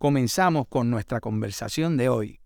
comenzamos 0.00 0.66
con 0.66 0.88
nuestra 0.88 1.20
conversación 1.20 1.98
de 1.98 2.08
hoy. 2.08 2.40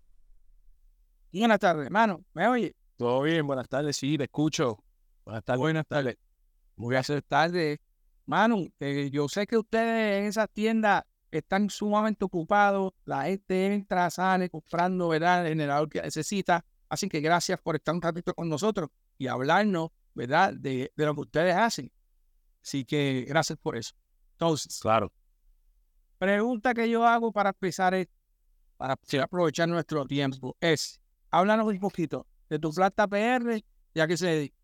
Buenas 1.31 1.57
tardes, 1.57 1.85
hermano. 1.85 2.25
¿Me 2.33 2.49
oye? 2.49 2.75
Todo 2.97 3.21
bien, 3.21 3.47
buenas 3.47 3.69
tardes, 3.69 3.95
sí, 3.95 4.17
te 4.17 4.25
escucho. 4.25 4.83
Buenas 5.23 5.45
tardes. 5.45 5.59
Buenas 5.61 5.87
tardes. 5.87 6.17
Voy 6.75 6.97
a 6.97 6.99
hacer 6.99 7.21
tarde. 7.21 7.79
Manu, 8.25 8.69
eh, 8.81 9.09
yo 9.09 9.29
sé 9.29 9.47
que 9.47 9.57
ustedes 9.57 10.19
en 10.19 10.25
esa 10.25 10.47
tienda 10.47 11.07
están 11.31 11.69
sumamente 11.69 12.25
ocupados. 12.25 12.91
La 13.05 13.23
gente 13.23 13.73
entra, 13.73 14.09
sale 14.09 14.49
comprando, 14.49 15.07
¿verdad? 15.07 15.43
El 15.45 15.53
generador 15.53 15.87
que 15.87 16.01
necesita. 16.01 16.65
Así 16.89 17.07
que 17.07 17.21
gracias 17.21 17.57
por 17.61 17.77
estar 17.77 17.95
un 17.95 18.01
ratito 18.01 18.33
con 18.33 18.49
nosotros 18.49 18.89
y 19.17 19.27
hablarnos, 19.27 19.91
¿verdad? 20.13 20.53
De, 20.53 20.91
de 20.93 21.05
lo 21.05 21.15
que 21.15 21.21
ustedes 21.21 21.55
hacen. 21.55 21.89
Así 22.61 22.83
que 22.83 23.25
gracias 23.29 23.57
por 23.57 23.77
eso. 23.77 23.95
Entonces, 24.33 24.77
Claro. 24.81 25.13
Pregunta 26.17 26.73
que 26.73 26.89
yo 26.89 27.05
hago 27.05 27.31
para 27.31 27.49
empezar 27.49 27.93
es, 27.93 28.07
para 28.77 28.97
aprovechar 29.21 29.67
nuestro 29.69 30.05
tiempo, 30.05 30.55
es, 30.59 30.99
háblanos 31.31 31.67
un 31.67 31.79
poquito 31.79 32.25
de 32.49 32.59
tu 32.59 32.71
planta 32.71 33.07
PR, 33.07 33.63
ya 33.93 34.07
que 34.07 34.17
se 34.17 34.27
dedica. 34.27 34.57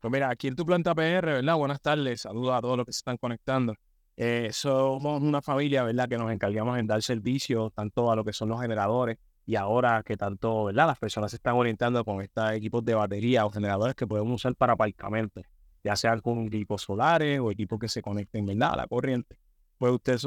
Pues 0.00 0.12
mira, 0.12 0.30
aquí 0.30 0.48
en 0.48 0.56
tu 0.56 0.64
planta 0.64 0.94
PR, 0.94 1.26
¿verdad? 1.26 1.56
Buenas 1.56 1.80
tardes, 1.80 2.22
saludos 2.22 2.54
a 2.54 2.60
todos 2.60 2.76
los 2.76 2.86
que 2.86 2.92
se 2.92 2.98
están 2.98 3.18
conectando. 3.18 3.74
Eh, 4.16 4.50
somos 4.52 5.22
una 5.22 5.42
familia, 5.42 5.82
¿verdad? 5.82 6.08
Que 6.08 6.18
nos 6.18 6.32
encargamos 6.32 6.78
en 6.78 6.86
dar 6.86 7.02
servicio 7.02 7.70
tanto 7.70 8.10
a 8.10 8.16
lo 8.16 8.24
que 8.24 8.32
son 8.32 8.48
los 8.48 8.60
generadores 8.60 9.18
y 9.46 9.56
ahora 9.56 10.02
que 10.02 10.16
tanto, 10.16 10.64
¿verdad? 10.64 10.86
Las 10.86 10.98
personas 10.98 11.30
se 11.30 11.36
están 11.36 11.54
orientando 11.54 12.04
con 12.04 12.20
estos 12.22 12.52
equipos 12.52 12.84
de 12.84 12.94
batería 12.94 13.44
o 13.44 13.50
generadores 13.50 13.94
que 13.94 14.06
podemos 14.06 14.34
usar 14.34 14.54
para 14.54 14.74
aparcamientos, 14.74 15.44
ya 15.82 15.96
sean 15.96 16.20
con 16.20 16.46
equipos 16.46 16.82
solares 16.82 17.40
o 17.40 17.50
equipos 17.50 17.78
que 17.78 17.88
se 17.88 18.02
conecten, 18.02 18.46
¿verdad? 18.46 18.74
A 18.74 18.76
la 18.76 18.86
corriente. 18.86 19.36
Pues 19.80 19.94
ustedes, 19.94 20.26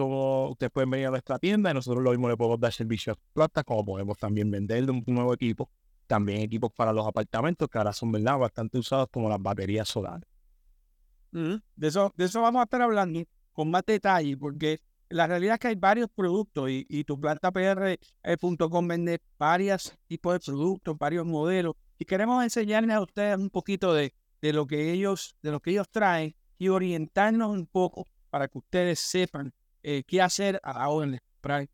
pueden 0.72 0.90
venir 0.90 1.06
a 1.06 1.12
nuestra 1.12 1.38
tienda 1.38 1.70
y 1.70 1.76
nosotros 1.76 2.04
lo 2.04 2.10
mismo 2.10 2.28
le 2.28 2.36
podemos 2.36 2.60
dar 2.60 2.74
servicio 2.74 3.14
a 3.14 3.16
plantas, 3.34 3.64
como 3.64 3.86
podemos 3.86 4.18
también 4.18 4.50
venderle 4.50 4.90
un 4.90 5.04
nuevo 5.06 5.32
equipo, 5.32 5.70
también 6.08 6.42
equipos 6.42 6.72
para 6.72 6.92
los 6.92 7.06
apartamentos 7.06 7.70
que 7.70 7.78
ahora 7.78 7.94
son, 7.94 8.12
¿verdad? 8.12 8.40
Bastante 8.40 8.80
usados 8.80 9.10
como 9.12 9.30
las 9.30 9.40
baterías 9.40 9.88
solares. 9.88 10.28
De 11.32 11.88
eso, 11.88 12.12
de 12.18 12.26
eso 12.26 12.42
vamos 12.42 12.62
a 12.62 12.64
estar 12.64 12.82
hablando 12.82 13.22
con 13.52 13.70
más 13.70 13.86
detalle, 13.86 14.36
porque 14.38 14.80
la 15.10 15.28
realidad 15.28 15.54
es 15.54 15.60
que 15.60 15.68
hay 15.68 15.76
varios 15.76 16.10
productos 16.10 16.72
y, 16.72 17.04
tu 17.04 17.20
planta 17.20 17.52
PR.com 17.52 18.88
vende 18.88 19.22
varios 19.38 19.96
tipos 20.08 20.34
de 20.34 20.40
productos, 20.40 20.98
varios 20.98 21.28
modelos, 21.28 21.76
y 22.00 22.06
queremos 22.06 22.44
enseñarles 22.44 22.96
a 22.96 23.02
ustedes 23.02 23.38
un 23.38 23.52
poquito 23.52 23.94
de, 23.94 24.16
de 24.42 24.52
lo 24.52 24.66
que 24.66 24.92
ellos, 24.92 25.36
de 25.44 25.52
lo 25.52 25.60
que 25.60 25.70
ellos 25.70 25.88
traen 25.92 26.36
y 26.58 26.70
orientarnos 26.70 27.52
un 27.52 27.68
poco 27.68 28.08
para 28.34 28.48
que 28.48 28.58
ustedes 28.58 29.00
sepan 29.00 29.54
eh, 29.84 30.02
qué 30.08 30.20
hacer 30.20 30.60
a 30.64 30.74
la 30.74 30.90
hora 30.90 31.06
de 31.06 31.70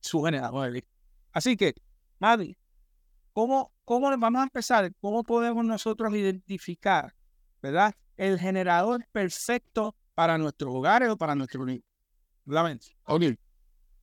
su 0.00 0.22
generador 0.22 0.66
eléctrico. 0.66 0.98
Así 1.32 1.54
que, 1.54 1.74
Madi, 2.18 2.56
¿cómo, 3.34 3.70
¿cómo 3.84 4.08
vamos 4.16 4.40
a 4.40 4.44
empezar? 4.44 4.90
¿Cómo 5.02 5.22
podemos 5.22 5.62
nosotros 5.66 6.14
identificar, 6.14 7.14
verdad, 7.60 7.94
el 8.16 8.38
generador 8.38 9.06
perfecto 9.12 9.94
para 10.14 10.38
nuestros 10.38 10.74
hogares 10.74 11.10
o 11.10 11.18
para 11.18 11.34
nuestro 11.34 11.66
niño? 11.66 11.82
Lamento. 12.46 12.86
Ok. 13.04 13.24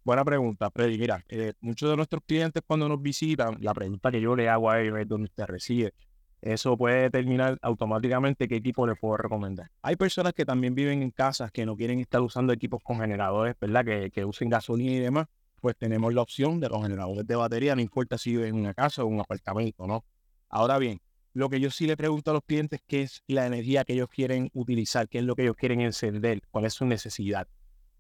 Buena 0.03 0.23
pregunta, 0.23 0.69
Freddy. 0.69 0.99
Mira, 0.99 1.25
eh, 1.27 1.53
muchos 1.59 1.89
de 1.89 1.95
nuestros 1.95 2.22
clientes 2.23 2.61
cuando 2.67 2.87
nos 2.87 3.01
visitan, 3.01 3.57
la 3.61 3.73
pregunta 3.73 4.11
que 4.11 4.22
yo 4.22 4.35
le 4.35 4.47
hago 4.47 4.69
a 4.69 4.79
ellos 4.79 4.99
es 4.99 5.07
dónde 5.07 5.25
usted 5.25 5.45
reside. 5.47 5.95
Eso 6.41 6.78
puede 6.78 7.03
determinar 7.03 7.57
automáticamente 7.62 8.47
qué 8.47 8.57
equipo 8.57 8.85
le 8.85 8.96
puedo 8.96 9.18
recomendar. 9.18 9.72
Hay 9.81 9.96
personas 9.96 10.34
que 10.34 10.46
también 10.46 10.75
viven 10.75 11.01
en 11.01 11.12
casas 11.12 11.51
que 11.51 11.66
no 11.66 11.75
quieren 11.75 12.00
estar 12.00 12.22
usando 12.22 12.53
equipos 12.53 12.81
con 12.84 13.00
generadores, 13.00 13.56
¿verdad? 13.59 13.84
Que, 13.84 14.12
que 14.12 14.25
usen 14.25 14.50
gasolina 14.50 14.91
y 14.91 15.00
demás. 15.00 15.28
Pues 15.59 15.75
tenemos 15.75 16.13
la 16.13 16.22
opción 16.22 16.59
de 16.59 16.69
los 16.69 16.84
generadores 16.84 17.25
de 17.25 17.35
batería, 17.35 17.75
no 17.75 17.81
importa 17.81 18.18
si 18.18 18.31
viven 18.31 18.50
en 18.50 18.56
una 18.62 18.73
casa 18.73 19.03
o 19.03 19.07
un 19.07 19.19
apartamento, 19.19 19.88
¿no? 19.88 20.06
Ahora 20.50 20.78
bien, 20.78 21.01
lo 21.34 21.50
que 21.50 21.59
yo 21.59 21.72
sí 21.72 21.88
le 21.88 21.97
pregunto 21.97 22.31
a 22.31 22.34
los 22.35 22.44
clientes 22.44 22.79
qué 22.88 23.02
es 23.02 23.23
la 23.28 23.46
energía 23.46 23.84
que 23.84 23.94
ellos 23.94 24.09
quieren 24.09 24.50
utilizar, 24.53 25.09
qué 25.09 25.17
es 25.17 25.23
lo 25.23 25.35
que 25.35 25.44
ellos 25.44 25.56
quieren 25.57 25.81
encender, 25.81 26.41
cuál 26.52 26.66
es 26.66 26.73
su 26.73 26.85
necesidad. 26.85 27.47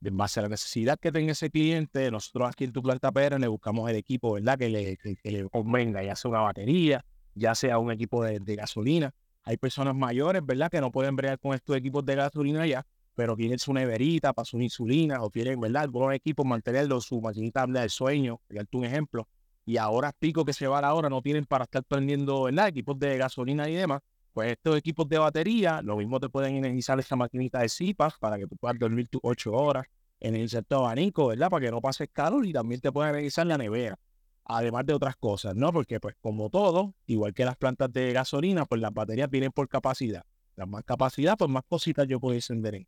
En 0.03 0.15
base 0.15 0.39
a 0.39 0.43
la 0.43 0.49
necesidad 0.49 0.99
que 0.99 1.11
tenga 1.11 1.31
ese 1.31 1.49
cliente, 1.49 2.11
nosotros 2.11 2.47
aquí 2.49 2.65
en 2.65 2.71
tu 2.71 2.83
planta 2.83 3.11
PR 3.11 3.39
le 3.39 3.47
buscamos 3.47 3.89
el 3.89 3.95
equipo, 3.95 4.33
¿verdad? 4.33 4.57
Que 4.57 4.69
le, 4.69 4.97
que 4.97 5.31
le 5.31 5.49
convenga, 5.49 6.03
ya 6.03 6.15
sea 6.15 6.29
una 6.29 6.41
batería, 6.41 7.03
ya 7.35 7.53
sea 7.53 7.77
un 7.77 7.91
equipo 7.91 8.23
de, 8.23 8.39
gasolina. 8.55 9.13
Hay 9.43 9.57
personas 9.57 9.93
mayores, 9.95 10.43
¿verdad? 10.43 10.71
Que 10.71 10.81
no 10.81 10.91
pueden 10.91 11.15
bregar 11.15 11.37
con 11.39 11.53
estos 11.53 11.75
equipos 11.75 12.03
de 12.05 12.15
gasolina 12.15 12.65
ya, 12.65 12.85
pero 13.13 13.35
quieren 13.35 13.59
su 13.59 13.73
neverita 13.73 14.33
para 14.33 14.45
su 14.45 14.59
insulina 14.59 15.21
o 15.21 15.29
quieren, 15.29 15.59
¿verdad? 15.59 15.83
Algunos 15.83 16.13
equipos 16.13 16.45
mantenerlo, 16.45 16.99
su 17.01 17.21
maquinita 17.21 17.67
del 17.67 17.89
sueño, 17.89 18.41
darte 18.49 18.77
un 18.77 18.85
ejemplo. 18.85 19.27
Y 19.65 19.77
ahora 19.77 20.11
pico 20.17 20.45
que 20.45 20.53
se 20.53 20.67
va 20.67 20.81
la 20.81 20.93
hora, 20.93 21.09
no 21.09 21.21
tienen 21.21 21.45
para 21.45 21.65
estar 21.65 21.83
prendiendo, 21.83 22.43
¿verdad? 22.43 22.69
Equipos 22.69 22.97
de 22.97 23.17
gasolina 23.17 23.69
y 23.69 23.75
demás. 23.75 24.01
Pues 24.33 24.51
estos 24.51 24.77
equipos 24.77 25.07
de 25.07 25.17
batería, 25.17 25.81
lo 25.81 25.95
mismo 25.95 26.19
te 26.19 26.29
pueden 26.29 26.55
energizar 26.55 26.99
esta 26.99 27.15
maquinita 27.15 27.59
de 27.59 27.69
CIPAS 27.69 28.17
para 28.19 28.37
que 28.37 28.47
tú 28.47 28.57
puedas 28.57 28.77
dormir 28.77 29.07
tus 29.07 29.21
ocho 29.23 29.53
horas 29.53 29.85
en 30.19 30.35
el 30.35 30.49
cierto 30.49 30.77
abanico, 30.77 31.27
¿verdad? 31.27 31.49
Para 31.49 31.65
que 31.65 31.71
no 31.71 31.81
pases 31.81 32.09
calor 32.11 32.45
y 32.45 32.51
también 32.51 32.81
te 32.81 32.91
pueden 32.91 33.11
energizar 33.11 33.45
la 33.47 33.57
nevera 33.57 33.97
además 34.45 34.85
de 34.85 34.93
otras 34.93 35.15
cosas, 35.15 35.55
¿no? 35.55 35.73
Porque 35.73 35.99
pues 35.99 36.15
como 36.21 36.49
todo, 36.49 36.93
igual 37.07 37.33
que 37.33 37.45
las 37.45 37.57
plantas 37.57 37.91
de 37.91 38.13
gasolina, 38.13 38.65
pues 38.65 38.79
las 38.79 38.93
baterías 38.93 39.29
vienen 39.29 39.51
por 39.51 39.67
capacidad. 39.67 40.23
La 40.55 40.65
más 40.65 40.83
capacidad, 40.83 41.35
pues 41.37 41.49
más 41.49 41.63
cositas 41.67 42.07
yo 42.07 42.19
puedo 42.19 42.35
encender 42.35 42.75
en. 42.75 42.87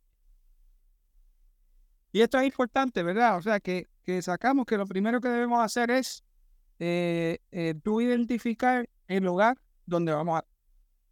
Y 2.12 2.22
esto 2.22 2.38
es 2.38 2.46
importante, 2.46 3.02
¿verdad? 3.02 3.36
O 3.36 3.42
sea, 3.42 3.60
que, 3.60 3.86
que 4.02 4.22
sacamos 4.22 4.64
que 4.64 4.78
lo 4.78 4.86
primero 4.86 5.20
que 5.20 5.28
debemos 5.28 5.62
hacer 5.62 5.90
es 5.90 6.24
eh, 6.78 7.38
eh, 7.50 7.74
tú 7.82 8.00
identificar 8.00 8.88
el 9.08 9.24
lugar 9.24 9.58
donde 9.84 10.12
vamos 10.12 10.38
a 10.38 10.44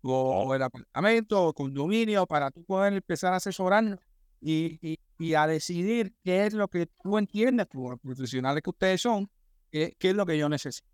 o, 0.03 0.45
o 0.45 0.55
el 0.55 0.63
apartamento 0.63 1.47
o 1.47 1.53
condominio 1.53 2.27
para 2.27 2.51
tú 2.51 2.65
poder 2.65 2.93
empezar 2.93 3.33
a 3.33 3.37
asesorarnos 3.37 3.99
y, 4.41 4.79
y, 4.81 4.99
y 5.19 5.35
a 5.35 5.47
decidir 5.47 6.15
qué 6.23 6.47
es 6.47 6.55
lo 6.55 6.69
que 6.69 6.87
tú 7.03 7.19
entiendes, 7.19 7.67
como 7.67 7.97
profesionales 7.99 8.63
que 8.63 8.71
ustedes 8.71 9.03
son, 9.03 9.29
qué, 9.77 9.97
qué 9.99 10.11
es 10.11 10.15
lo 10.17 10.25
que 10.25 10.39
yo 10.39 10.49
necesito. 10.49 10.89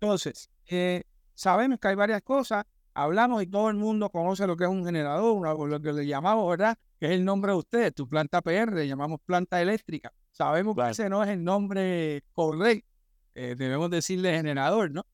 Entonces, 0.00 0.50
eh, 0.68 1.04
sabemos 1.34 1.78
que 1.78 1.88
hay 1.88 1.94
varias 1.94 2.22
cosas, 2.22 2.64
hablamos 2.92 3.42
y 3.42 3.46
todo 3.46 3.70
el 3.70 3.76
mundo 3.76 4.10
conoce 4.10 4.46
lo 4.46 4.56
que 4.56 4.64
es 4.64 4.70
un 4.70 4.84
generador, 4.84 5.32
una, 5.32 5.54
lo 5.54 5.80
que 5.80 5.92
le 5.92 6.06
llamamos, 6.06 6.48
¿verdad? 6.50 6.76
Que 6.98 7.06
es 7.06 7.12
el 7.12 7.24
nombre 7.24 7.52
de 7.52 7.58
ustedes, 7.58 7.94
tu 7.94 8.08
planta 8.08 8.42
PR, 8.42 8.74
le 8.74 8.88
llamamos 8.88 9.20
planta 9.24 9.62
eléctrica. 9.62 10.12
Sabemos 10.32 10.74
Claro. 10.74 10.88
que 10.88 10.92
ese 10.92 11.08
no 11.08 11.22
es 11.22 11.30
el 11.30 11.42
nombre 11.44 12.24
correcto, 12.32 12.88
eh, 13.34 13.54
debemos 13.56 13.90
decirle 13.90 14.34
generador, 14.36 14.90
¿no? 14.90 15.06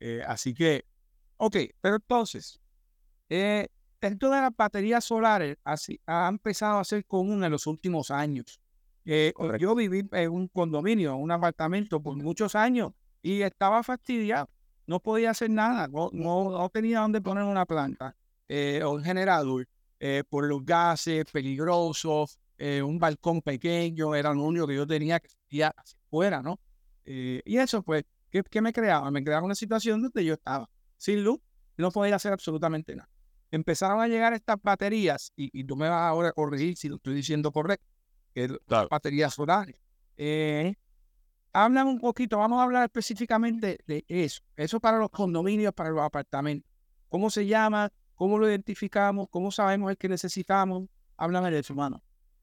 Eh, 0.00 0.22
así 0.26 0.54
que, 0.54 0.84
ok, 1.36 1.56
pero 1.80 1.96
entonces, 1.96 2.60
eh, 3.28 3.68
esto 4.00 4.30
de 4.30 4.40
las 4.40 4.54
baterías 4.56 5.04
solares 5.04 5.56
así, 5.64 6.00
ha 6.06 6.28
empezado 6.28 6.78
a 6.78 6.84
ser 6.84 7.04
común 7.06 7.42
en 7.44 7.50
los 7.52 7.66
últimos 7.66 8.10
años. 8.10 8.60
Eh, 9.04 9.32
yo 9.58 9.74
viví 9.74 10.08
en 10.12 10.30
un 10.30 10.48
condominio, 10.48 11.14
en 11.14 11.20
un 11.20 11.30
apartamento 11.30 12.00
por 12.00 12.16
muchos 12.16 12.54
años 12.54 12.92
y 13.22 13.42
estaba 13.42 13.82
fastidiado. 13.82 14.48
No 14.86 15.00
podía 15.00 15.30
hacer 15.30 15.50
nada, 15.50 15.88
no, 15.88 16.10
no, 16.12 16.50
no 16.50 16.68
tenía 16.68 17.00
dónde 17.00 17.20
poner 17.20 17.44
una 17.44 17.64
planta 17.64 18.14
eh, 18.48 18.82
o 18.84 18.92
un 18.92 19.02
generador 19.02 19.66
eh, 19.98 20.22
por 20.28 20.44
los 20.44 20.64
gases 20.64 21.24
peligrosos, 21.32 22.38
eh, 22.58 22.82
un 22.82 22.98
balcón 22.98 23.40
pequeño, 23.40 24.14
era 24.14 24.34
lo 24.34 24.42
único 24.42 24.66
que 24.66 24.74
yo 24.74 24.86
tenía 24.86 25.20
que 25.20 25.28
ir 25.48 25.64
hacia 25.64 25.98
afuera, 26.06 26.42
¿no? 26.42 26.58
Y 27.06 27.58
eso, 27.58 27.82
pues, 27.82 28.04
¿qué, 28.30 28.42
qué 28.42 28.60
me 28.62 28.72
creaba? 28.72 29.10
Me 29.10 29.22
creaba 29.22 29.44
una 29.44 29.54
situación 29.54 30.02
donde 30.02 30.24
yo 30.24 30.34
estaba 30.34 30.68
sin 30.96 31.22
luz, 31.24 31.38
no 31.76 31.90
podía 31.90 32.16
hacer 32.16 32.32
absolutamente 32.32 32.94
nada. 32.94 33.10
Empezaron 33.50 34.00
a 34.00 34.08
llegar 34.08 34.32
estas 34.32 34.56
baterías, 34.62 35.32
y, 35.36 35.50
y 35.58 35.64
tú 35.64 35.76
me 35.76 35.88
vas 35.88 36.02
ahora 36.02 36.28
a 36.28 36.32
corregir 36.32 36.76
si 36.76 36.88
lo 36.88 36.96
estoy 36.96 37.14
diciendo 37.14 37.52
correcto, 37.52 37.86
que 38.34 38.44
es 38.44 38.52
Claro. 38.66 38.88
baterías 38.90 39.32
solares. 39.34 39.76
Eh, 40.16 40.74
hablan 41.52 41.86
un 41.86 42.00
poquito, 42.00 42.38
vamos 42.38 42.60
a 42.60 42.64
hablar 42.64 42.84
específicamente 42.84 43.78
de 43.86 44.04
eso. 44.08 44.42
Eso 44.56 44.80
para 44.80 44.98
los 44.98 45.10
condominios, 45.10 45.72
para 45.72 45.90
los 45.90 46.02
apartamentos. 46.02 46.70
¿Cómo 47.08 47.30
se 47.30 47.46
llama? 47.46 47.90
¿Cómo 48.14 48.38
lo 48.38 48.48
identificamos? 48.48 49.28
¿Cómo 49.30 49.50
sabemos 49.50 49.90
el 49.90 49.96
que 49.96 50.08
necesitamos? 50.08 50.88
Háblame 51.16 51.50
de 51.50 51.60
eso, 51.60 51.74
mano. 51.74 52.02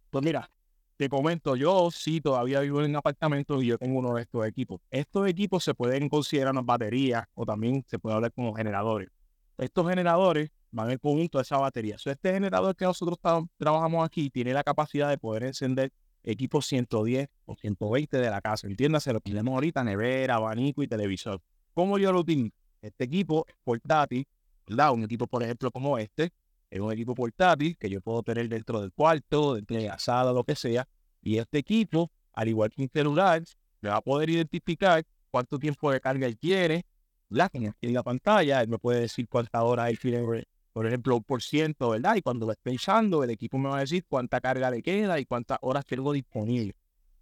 Pues 0.09 0.23
mira, 0.23 0.49
te 0.97 1.09
comento, 1.09 1.55
yo 1.55 1.89
sí 1.91 2.21
todavía 2.21 2.59
vivo 2.61 2.83
en 2.83 2.95
apartamento 2.95 3.61
y 3.61 3.67
yo 3.67 3.77
tengo 3.77 3.99
uno 3.99 4.15
de 4.15 4.21
estos 4.21 4.45
equipos. 4.45 4.79
Estos 4.89 5.27
equipos 5.27 5.63
se 5.63 5.73
pueden 5.73 6.07
considerar 6.09 6.53
unas 6.53 6.65
baterías 6.65 7.25
o 7.33 7.45
también 7.45 7.83
se 7.87 7.99
puede 7.99 8.15
hablar 8.15 8.31
como 8.33 8.53
generadores. 8.53 9.09
Estos 9.57 9.89
generadores 9.89 10.51
van 10.71 10.91
en 10.91 10.97
conjunto 10.97 11.37
de 11.37 11.43
esa 11.43 11.57
batería. 11.57 11.95
este 12.03 12.33
generador 12.33 12.75
que 12.75 12.85
nosotros 12.85 13.17
trabajamos 13.57 14.05
aquí 14.05 14.29
tiene 14.29 14.53
la 14.53 14.63
capacidad 14.63 15.09
de 15.09 15.17
poder 15.17 15.43
encender 15.43 15.91
equipos 16.23 16.65
110 16.67 17.27
o 17.45 17.55
120 17.55 18.17
de 18.17 18.29
la 18.29 18.41
casa. 18.41 18.67
Entiéndase, 18.67 19.13
lo 19.13 19.19
tenemos 19.19 19.53
ahorita, 19.53 19.83
nevera, 19.83 20.35
abanico 20.35 20.83
y 20.83 20.87
televisor. 20.87 21.41
¿Cómo 21.73 21.97
yo 21.97 22.11
lo 22.11 22.21
utilizo? 22.21 22.55
Este 22.81 23.03
equipo 23.03 23.45
portátil, 23.63 24.27
¿verdad? 24.67 24.91
Un 24.93 25.03
equipo, 25.03 25.27
por 25.27 25.43
ejemplo, 25.43 25.71
como 25.71 25.97
este, 25.97 26.31
es 26.69 26.79
un 26.79 26.91
equipo 26.91 27.13
portátil 27.13 27.77
que 27.77 27.89
yo 27.89 28.01
puedo 28.01 28.23
tener 28.23 28.47
dentro 28.49 28.81
del 28.81 28.91
cuarto, 28.91 29.55
dentro 29.55 29.77
de 29.77 29.87
la 29.87 29.99
sala, 29.99 30.31
lo 30.31 30.43
que 30.43 30.55
sea. 30.55 30.87
Y 31.21 31.37
este 31.37 31.59
equipo, 31.59 32.11
al 32.33 32.47
igual 32.47 32.71
que 32.71 32.81
un 32.81 32.89
celular, 32.89 33.43
me 33.81 33.89
va 33.89 33.97
a 33.97 34.01
poder 34.01 34.29
identificar 34.29 35.03
cuánto 35.29 35.59
tiempo 35.59 35.91
de 35.91 35.99
carga 35.99 36.27
él 36.27 36.37
quiere, 36.37 36.85
la 37.29 37.49
que 37.49 37.73
en 37.81 37.93
la 37.93 38.03
pantalla, 38.03 38.61
él 38.61 38.67
me 38.67 38.77
puede 38.77 39.01
decir 39.01 39.27
cuántas 39.27 39.61
horas 39.61 39.89
él 39.89 39.99
tiene, 39.99 40.45
por 40.73 40.87
ejemplo, 40.87 41.17
un 41.17 41.23
por 41.23 41.41
ciento, 41.41 41.89
¿verdad? 41.89 42.15
Y 42.15 42.21
cuando 42.21 42.45
lo 42.45 42.53
esté 42.53 42.71
usando, 42.71 43.23
el 43.23 43.29
equipo 43.29 43.57
me 43.57 43.69
va 43.69 43.77
a 43.77 43.79
decir 43.81 44.05
cuánta 44.07 44.39
carga 44.39 44.71
le 44.71 44.81
queda 44.81 45.19
y 45.19 45.25
cuántas 45.25 45.57
horas 45.61 45.85
tengo 45.85 46.13
disponible. 46.13 46.75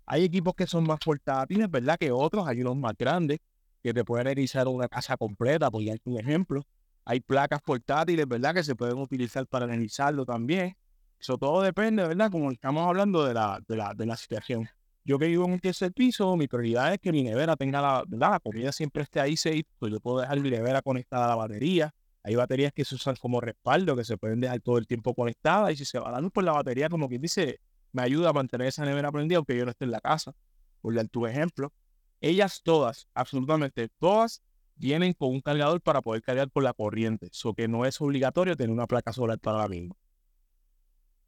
Hay 0.05 0.23
equipos 0.23 0.53
que 0.55 0.67
son 0.67 0.85
más 0.85 0.99
portátiles, 0.99 1.69
¿verdad? 1.69 1.97
Que 1.97 2.11
otros, 2.11 2.47
hay 2.47 2.61
unos 2.61 2.75
más 2.75 2.93
grandes 2.97 3.39
que 3.81 3.93
te 3.93 4.03
pueden 4.03 4.25
realizar 4.25 4.67
una 4.67 4.87
casa 4.87 5.17
completa, 5.17 5.69
por 5.71 5.81
un 5.81 6.19
ejemplo. 6.19 6.63
Hay 7.05 7.19
placas 7.21 7.61
portátiles, 7.61 8.27
¿verdad? 8.27 8.53
Que 8.53 8.63
se 8.63 8.75
pueden 8.75 8.97
utilizar 8.97 9.45
para 9.47 9.65
analizarlo 9.65 10.25
también. 10.25 10.75
Eso 11.19 11.37
todo 11.37 11.61
depende, 11.61 12.07
¿verdad? 12.07 12.31
Como 12.31 12.51
estamos 12.51 12.87
hablando 12.87 13.25
de 13.25 13.33
la, 13.33 13.59
de 13.67 13.75
la, 13.75 13.93
de 13.93 14.05
la 14.05 14.15
situación. 14.15 14.69
Yo 15.03 15.17
que 15.17 15.27
vivo 15.27 15.45
en 15.45 15.53
un 15.53 15.59
tercer 15.59 15.91
piso, 15.91 16.35
mi 16.37 16.47
prioridad 16.47 16.93
es 16.93 16.99
que 16.99 17.11
mi 17.11 17.23
nevera 17.23 17.55
tenga 17.55 17.81
la, 17.81 18.03
¿verdad? 18.07 18.31
La 18.31 18.39
comida 18.39 18.71
siempre 18.71 19.03
esté 19.03 19.19
ahí 19.19 19.35
safe, 19.35 19.65
pues 19.79 19.91
yo 19.91 19.99
puedo 19.99 20.19
dejar 20.19 20.39
mi 20.39 20.49
nevera 20.49 20.81
conectada 20.81 21.25
a 21.25 21.29
la 21.29 21.35
batería. 21.35 21.93
Hay 22.29 22.35
baterías 22.35 22.71
que 22.71 22.85
se 22.85 22.93
usan 22.93 23.15
como 23.15 23.41
respaldo, 23.41 23.95
que 23.95 24.03
se 24.03 24.15
pueden 24.15 24.39
dejar 24.39 24.59
todo 24.59 24.77
el 24.77 24.85
tiempo 24.85 25.15
conectadas 25.15 25.71
y 25.71 25.77
si 25.77 25.85
se 25.85 25.97
va 25.97 26.11
la 26.11 26.21
luz, 26.21 26.29
pues 26.31 26.45
la 26.45 26.51
batería, 26.51 26.87
como 26.87 27.09
quien 27.09 27.23
dice, 27.23 27.59
me 27.91 28.03
ayuda 28.03 28.29
a 28.29 28.33
mantener 28.33 28.67
esa 28.67 28.85
nevera 28.85 29.11
prendida 29.11 29.37
aunque 29.37 29.57
yo 29.57 29.65
no 29.65 29.71
esté 29.71 29.85
en 29.85 29.89
la 29.89 29.99
casa. 29.99 30.35
Por 30.79 30.93
dar 30.93 31.07
tu 31.07 31.25
ejemplo. 31.25 31.73
Ellas 32.21 32.61
todas, 32.63 33.07
absolutamente 33.15 33.89
todas, 33.97 34.43
vienen 34.75 35.13
con 35.13 35.29
un 35.29 35.41
cargador 35.41 35.81
para 35.81 36.03
poder 36.03 36.21
cargar 36.21 36.51
por 36.51 36.61
la 36.61 36.71
corriente. 36.73 37.29
Eso 37.31 37.55
que 37.55 37.67
no 37.67 37.83
es 37.83 37.99
obligatorio 37.99 38.55
tener 38.55 38.71
una 38.71 38.85
placa 38.85 39.11
solar 39.11 39.39
para 39.39 39.57
la 39.57 39.67
misma. 39.67 39.95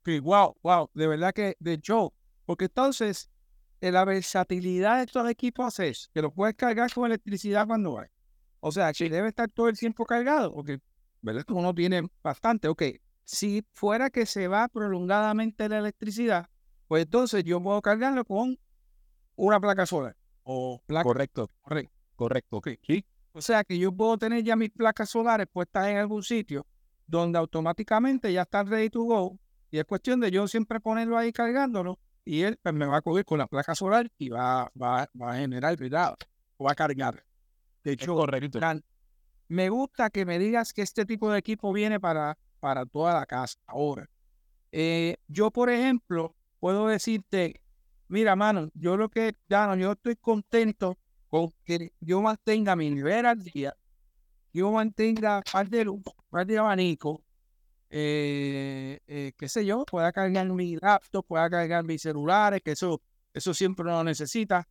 Sí, 0.05 0.19
wow, 0.19 0.55
wow, 0.61 0.87
de 0.93 1.07
verdad 1.07 1.33
que 1.33 1.55
de 1.57 1.73
hecho, 1.73 2.13
porque 2.45 2.65
entonces 2.65 3.31
eh, 3.79 3.91
la 3.91 4.05
versatilidad 4.05 4.97
de 4.97 5.05
estos 5.05 5.27
equipos 5.27 5.79
es 5.79 6.11
que 6.13 6.21
lo 6.21 6.31
puedes 6.31 6.55
cargar 6.55 6.93
con 6.93 7.07
electricidad 7.07 7.65
cuando 7.65 7.97
hay. 7.97 8.09
O 8.59 8.71
sea, 8.71 8.93
que 8.93 9.09
debe 9.09 9.29
estar 9.29 9.49
todo 9.49 9.67
el 9.67 9.77
tiempo 9.77 10.05
cargado, 10.05 10.53
porque 10.53 10.79
¿verdad? 11.21 11.45
uno 11.49 11.73
tiene 11.73 12.07
bastante. 12.23 12.67
Ok, 12.67 12.83
si 13.23 13.65
fuera 13.73 14.09
que 14.09 14.25
se 14.25 14.47
va 14.47 14.67
prolongadamente 14.67 15.69
la 15.69 15.79
electricidad, 15.79 16.47
pues 16.87 17.03
entonces 17.03 17.43
yo 17.43 17.61
puedo 17.61 17.81
cargarlo 17.81 18.25
con 18.25 18.57
una 19.35 19.59
placa 19.59 19.85
solar. 19.85 20.15
O 20.43 20.81
placa. 20.85 21.03
Correcto, 21.03 21.49
correcto. 21.61 21.93
Correcto, 22.15 22.57
ok. 22.57 22.69
Sí. 22.85 23.05
O 23.33 23.41
sea 23.41 23.63
que 23.63 23.79
yo 23.79 23.91
puedo 23.91 24.17
tener 24.17 24.43
ya 24.43 24.55
mis 24.55 24.69
placas 24.69 25.09
solares 25.09 25.47
puestas 25.51 25.87
en 25.87 25.97
algún 25.97 26.21
sitio 26.21 26.67
donde 27.07 27.39
automáticamente 27.39 28.31
ya 28.31 28.43
están 28.43 28.67
ready 28.67 28.89
to 28.89 29.01
go 29.03 29.39
y 29.69 29.79
es 29.79 29.85
cuestión 29.85 30.19
de 30.19 30.29
yo 30.31 30.47
siempre 30.47 30.79
ponerlo 30.79 31.17
ahí 31.17 31.31
cargándolo 31.31 31.97
y 32.23 32.41
él 32.43 32.59
pues, 32.61 32.75
me 32.75 32.85
va 32.85 32.97
a 32.97 33.01
coger 33.01 33.25
con 33.25 33.39
la 33.39 33.47
placa 33.47 33.73
solar 33.73 34.11
y 34.17 34.29
va, 34.29 34.71
va, 34.79 35.09
va 35.19 35.31
a 35.31 35.35
generar, 35.37 35.75
¿verdad? 35.77 36.15
O 36.57 36.65
va 36.65 36.73
a 36.73 36.75
cargar. 36.75 37.23
De 37.83 37.93
hecho, 37.93 38.15
correcto. 38.15 38.59
Me 39.51 39.67
gusta 39.67 40.09
que 40.09 40.25
me 40.25 40.39
digas 40.39 40.71
que 40.71 40.81
este 40.81 41.05
tipo 41.05 41.29
de 41.29 41.39
equipo 41.39 41.73
viene 41.73 41.99
para, 41.99 42.37
para 42.61 42.85
toda 42.85 43.13
la 43.13 43.25
casa. 43.25 43.59
Ahora, 43.67 44.09
eh, 44.71 45.17
yo, 45.27 45.51
por 45.51 45.69
ejemplo, 45.69 46.33
puedo 46.61 46.87
decirte, 46.87 47.61
mira, 48.07 48.37
mano, 48.37 48.69
yo 48.73 48.95
lo 48.95 49.09
que, 49.09 49.35
ya 49.49 49.67
no, 49.67 49.75
yo 49.75 49.91
estoy 49.91 50.15
contento 50.15 50.97
con 51.27 51.51
que 51.65 51.91
yo 51.99 52.21
mantenga 52.21 52.77
mi 52.77 52.89
nivel 52.91 53.25
al 53.25 53.43
día, 53.43 53.75
yo 54.53 54.71
mantenga 54.71 55.41
par 55.51 55.67
de 55.67 55.83
luz, 55.83 56.01
par 56.29 56.47
de 56.47 56.57
abanico, 56.57 57.21
eh, 57.89 59.01
eh, 59.05 59.33
qué 59.37 59.49
sé 59.49 59.65
yo, 59.65 59.83
pueda 59.83 60.13
cargar 60.13 60.47
mi 60.47 60.77
laptop, 60.77 61.25
pueda 61.27 61.49
cargar 61.49 61.83
mis 61.83 62.01
celulares, 62.01 62.61
que 62.63 62.71
eso, 62.71 63.01
eso 63.33 63.53
siempre 63.53 63.83
uno 63.83 64.01
necesita. 64.05 64.65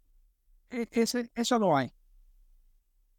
E, 0.70 0.88
ese, 0.90 1.30
eso 1.34 1.58
lo 1.58 1.76
hay. 1.76 1.92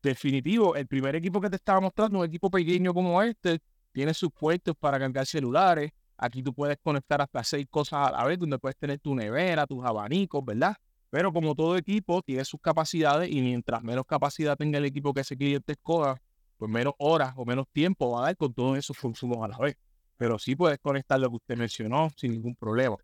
Definitivo, 0.02 0.76
el 0.76 0.88
primer 0.88 1.16
equipo 1.16 1.40
que 1.40 1.50
te 1.50 1.58
estaba 1.58 1.80
mostrando, 1.80 2.20
un 2.20 2.26
equipo 2.26 2.50
pequeño 2.50 2.94
como 2.94 3.22
este, 3.22 3.60
tiene 3.92 4.14
sus 4.14 4.32
puertos 4.32 4.76
para 4.80 4.98
cargar 4.98 5.26
celulares. 5.26 5.92
Aquí 6.18 6.42
tú 6.42 6.54
puedes 6.54 6.78
conectar 6.82 7.22
hasta 7.22 7.44
seis 7.44 7.68
cosas 7.70 8.08
a 8.08 8.12
la 8.12 8.24
vez, 8.26 8.40
donde 8.40 8.58
puedes 8.58 8.78
tener 8.78 9.00
tu 9.00 9.14
nevera, 9.14 9.68
tus 9.68 9.84
abanicos, 9.86 10.44
¿verdad? 10.44 10.76
Pero 11.12 11.34
como 11.34 11.54
todo 11.56 11.78
equipo 11.78 12.22
tiene 12.22 12.46
sus 12.46 12.60
capacidades 12.62 13.30
y 13.30 13.42
mientras 13.42 13.84
menos 13.84 14.06
capacidad 14.06 14.56
tenga 14.58 14.78
el 14.78 14.86
equipo 14.86 15.14
que 15.14 15.22
ese 15.22 15.36
cliente 15.36 15.74
escoja, 15.74 16.22
pues 16.58 16.72
menos 16.72 16.94
horas 17.00 17.34
o 17.36 17.46
menos 17.46 17.68
tiempo 17.72 18.12
va 18.12 18.22
a 18.22 18.26
dar 18.28 18.38
con 18.38 18.54
todos 18.54 18.78
esos 18.78 18.98
consumos 18.98 19.44
a 19.44 19.50
la 19.50 19.58
vez. 19.58 19.78
Pero 20.18 20.40
sí 20.40 20.56
puedes 20.56 20.80
conectar 20.80 21.20
lo 21.20 21.30
que 21.30 21.36
usted 21.36 21.58
mencionó 21.58 22.10
sin 22.16 22.32
ningún 22.32 22.56
problema. 22.56 22.96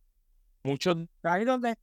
Muchos... 0.63 0.97
Ahí 1.23 1.43
donde, 1.43 1.75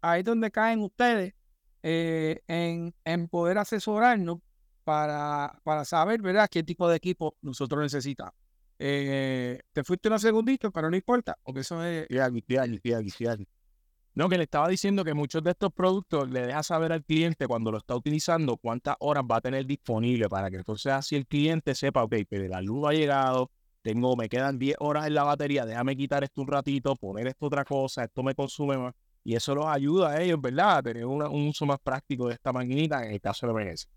ahí 0.00 0.22
donde 0.22 0.50
caen 0.50 0.80
ustedes 0.80 1.34
eh, 1.82 2.42
en, 2.46 2.94
en, 3.04 3.28
poder 3.28 3.58
asesorarnos 3.58 4.38
para, 4.86 5.58
para 5.64 5.84
saber, 5.84 6.22
¿verdad?, 6.22 6.48
qué 6.48 6.62
tipo 6.62 6.88
de 6.88 6.94
equipo 6.94 7.34
nosotros 7.42 7.82
necesitamos. 7.82 8.34
Eh, 8.78 9.58
te 9.72 9.82
fuiste 9.82 10.06
unos 10.06 10.22
segunditos, 10.22 10.70
pero 10.72 10.88
no 10.88 10.96
importa, 10.96 11.36
porque 11.42 11.62
eso 11.62 11.84
es... 11.84 12.06
No, 14.14 14.28
que 14.28 14.38
le 14.38 14.44
estaba 14.44 14.68
diciendo 14.68 15.02
que 15.02 15.12
muchos 15.12 15.42
de 15.42 15.50
estos 15.50 15.72
productos 15.72 16.30
le 16.30 16.46
deja 16.46 16.62
saber 16.62 16.92
al 16.92 17.02
cliente 17.02 17.48
cuando 17.48 17.72
lo 17.72 17.78
está 17.78 17.96
utilizando 17.96 18.56
cuántas 18.58 18.94
horas 19.00 19.24
va 19.28 19.38
a 19.38 19.40
tener 19.40 19.66
disponible 19.66 20.28
para 20.28 20.50
que 20.50 20.56
entonces 20.58 20.92
así 20.92 21.16
el 21.16 21.26
cliente 21.26 21.74
sepa, 21.74 22.04
ok, 22.04 22.14
pero 22.28 22.46
la 22.46 22.62
luz 22.62 22.86
ha 22.88 22.92
llegado, 22.92 23.50
tengo, 23.82 24.14
me 24.14 24.28
quedan 24.28 24.56
10 24.56 24.76
horas 24.78 25.08
en 25.08 25.14
la 25.14 25.24
batería, 25.24 25.66
déjame 25.66 25.96
quitar 25.96 26.22
esto 26.22 26.42
un 26.42 26.46
ratito, 26.46 26.94
poner 26.94 27.26
esto 27.26 27.46
otra 27.46 27.64
cosa, 27.64 28.04
esto 28.04 28.22
me 28.22 28.36
consume 28.36 28.78
más. 28.78 28.94
Y 29.24 29.34
eso 29.34 29.52
los 29.52 29.66
ayuda 29.66 30.12
a 30.12 30.22
ellos, 30.22 30.40
¿verdad? 30.40 30.76
A 30.76 30.82
tener 30.84 31.04
un 31.04 31.48
uso 31.48 31.66
más 31.66 31.80
práctico 31.80 32.28
de 32.28 32.34
esta 32.34 32.52
maquinita 32.52 33.04
en 33.04 33.14
el 33.14 33.20
caso 33.20 33.46
de 33.46 33.52
emergencia. 33.52 33.90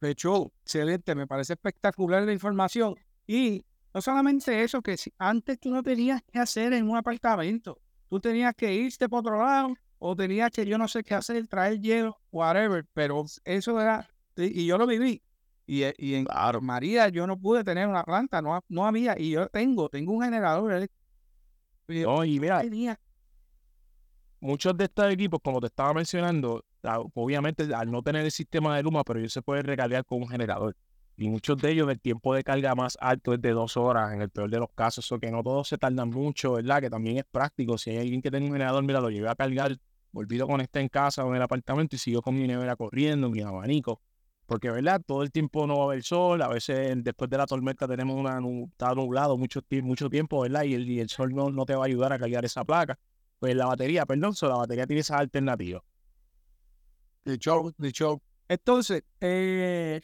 De 0.00 0.10
hecho, 0.10 0.52
excelente, 0.62 1.14
me 1.14 1.26
parece 1.26 1.52
espectacular 1.52 2.22
la 2.22 2.32
información. 2.32 2.94
Y 3.26 3.64
no 3.92 4.00
solamente 4.00 4.62
eso, 4.62 4.80
que 4.80 4.96
antes 5.18 5.58
tú 5.60 5.70
no 5.70 5.82
tenías 5.82 6.22
que 6.22 6.38
hacer 6.38 6.72
en 6.72 6.88
un 6.88 6.96
apartamento 6.96 7.78
tú 8.10 8.20
tenías 8.20 8.54
que 8.54 8.74
irte 8.74 9.08
por 9.08 9.20
otro 9.20 9.38
lado 9.38 9.74
o 9.98 10.16
tenías 10.16 10.50
que 10.50 10.66
yo 10.66 10.76
no 10.76 10.88
sé 10.88 11.02
qué 11.04 11.14
hacer, 11.14 11.46
traer 11.46 11.80
hielo, 11.80 12.18
whatever, 12.32 12.84
pero 12.92 13.24
eso 13.44 13.80
era, 13.80 14.08
y 14.36 14.66
yo 14.66 14.76
lo 14.76 14.86
viví. 14.86 15.22
Y, 15.66 15.84
eh, 15.84 15.94
y 15.96 16.14
en 16.14 16.26
María 16.62 17.08
yo 17.10 17.26
no 17.26 17.38
pude 17.38 17.62
tener 17.62 17.86
una 17.86 18.02
planta, 18.02 18.42
no, 18.42 18.60
no 18.68 18.86
había, 18.86 19.16
y 19.18 19.30
yo 19.30 19.48
tengo, 19.48 19.88
tengo 19.88 20.12
un 20.12 20.22
generador. 20.22 20.90
No, 21.86 22.24
y 22.24 22.40
mira, 22.40 22.62
muchos 24.40 24.76
de 24.76 24.84
estos 24.84 25.12
equipos, 25.12 25.40
como 25.42 25.60
te 25.60 25.66
estaba 25.66 25.94
mencionando, 25.94 26.64
obviamente 27.14 27.74
al 27.74 27.90
no 27.90 28.02
tener 28.02 28.24
el 28.24 28.30
sistema 28.30 28.76
de 28.76 28.82
Luma, 28.82 29.04
pero 29.04 29.18
ellos 29.18 29.32
se 29.32 29.42
pueden 29.42 29.64
recargar 29.64 30.04
con 30.04 30.22
un 30.22 30.28
generador 30.28 30.76
y 31.20 31.28
muchos 31.28 31.58
de 31.58 31.72
ellos 31.72 31.90
el 31.90 32.00
tiempo 32.00 32.34
de 32.34 32.42
carga 32.42 32.74
más 32.74 32.96
alto 32.98 33.34
es 33.34 33.42
de 33.42 33.50
dos 33.50 33.76
horas, 33.76 34.14
en 34.14 34.22
el 34.22 34.30
peor 34.30 34.48
de 34.48 34.58
los 34.58 34.70
casos, 34.74 35.12
o 35.12 35.18
que 35.18 35.30
no 35.30 35.42
todos 35.42 35.68
se 35.68 35.76
tardan 35.76 36.08
mucho, 36.08 36.52
¿verdad? 36.54 36.80
Que 36.80 36.88
también 36.88 37.18
es 37.18 37.24
práctico. 37.30 37.76
Si 37.76 37.90
hay 37.90 37.98
alguien 37.98 38.22
que 38.22 38.30
tiene 38.30 38.46
un 38.46 38.52
generador, 38.52 38.82
mira, 38.84 39.02
lo 39.02 39.10
llevé 39.10 39.28
a 39.28 39.34
cargar, 39.34 39.76
olvido 40.14 40.46
con 40.46 40.62
este 40.62 40.80
en 40.80 40.88
casa 40.88 41.22
o 41.22 41.28
en 41.28 41.36
el 41.36 41.42
apartamento 41.42 41.94
y 41.94 41.98
sigo 41.98 42.22
con 42.22 42.38
mi 42.38 42.46
nevera 42.46 42.74
corriendo, 42.74 43.28
mi 43.28 43.42
abanico. 43.42 44.00
Porque, 44.46 44.70
¿verdad? 44.70 45.02
Todo 45.06 45.22
el 45.22 45.30
tiempo 45.30 45.66
no 45.66 45.76
va 45.76 45.82
a 45.82 45.84
haber 45.88 46.02
sol, 46.02 46.40
a 46.40 46.48
veces 46.48 47.04
después 47.04 47.28
de 47.28 47.36
la 47.36 47.44
tormenta 47.44 47.86
tenemos 47.86 48.16
una, 48.16 48.40
está 48.70 48.94
nublado 48.94 49.36
mucho, 49.36 49.60
mucho 49.82 50.08
tiempo, 50.08 50.40
¿verdad? 50.40 50.62
Y 50.64 51.00
el, 51.00 51.08
sol 51.10 51.34
no, 51.34 51.50
no, 51.50 51.66
te 51.66 51.74
va 51.74 51.84
a 51.84 51.86
ayudar 51.86 52.14
a 52.14 52.18
cargar 52.18 52.46
esa 52.46 52.64
placa. 52.64 52.98
Pues 53.38 53.54
la 53.54 53.66
batería, 53.66 54.06
perdón, 54.06 54.32
la 54.40 54.56
batería 54.56 54.86
tiene 54.86 55.00
esas 55.00 55.20
alternativas. 55.20 55.82
De 57.24 57.34
hecho, 57.34 57.74
de 57.76 57.88
hecho, 57.88 58.22
entonces, 58.50 59.04
eh, 59.20 60.00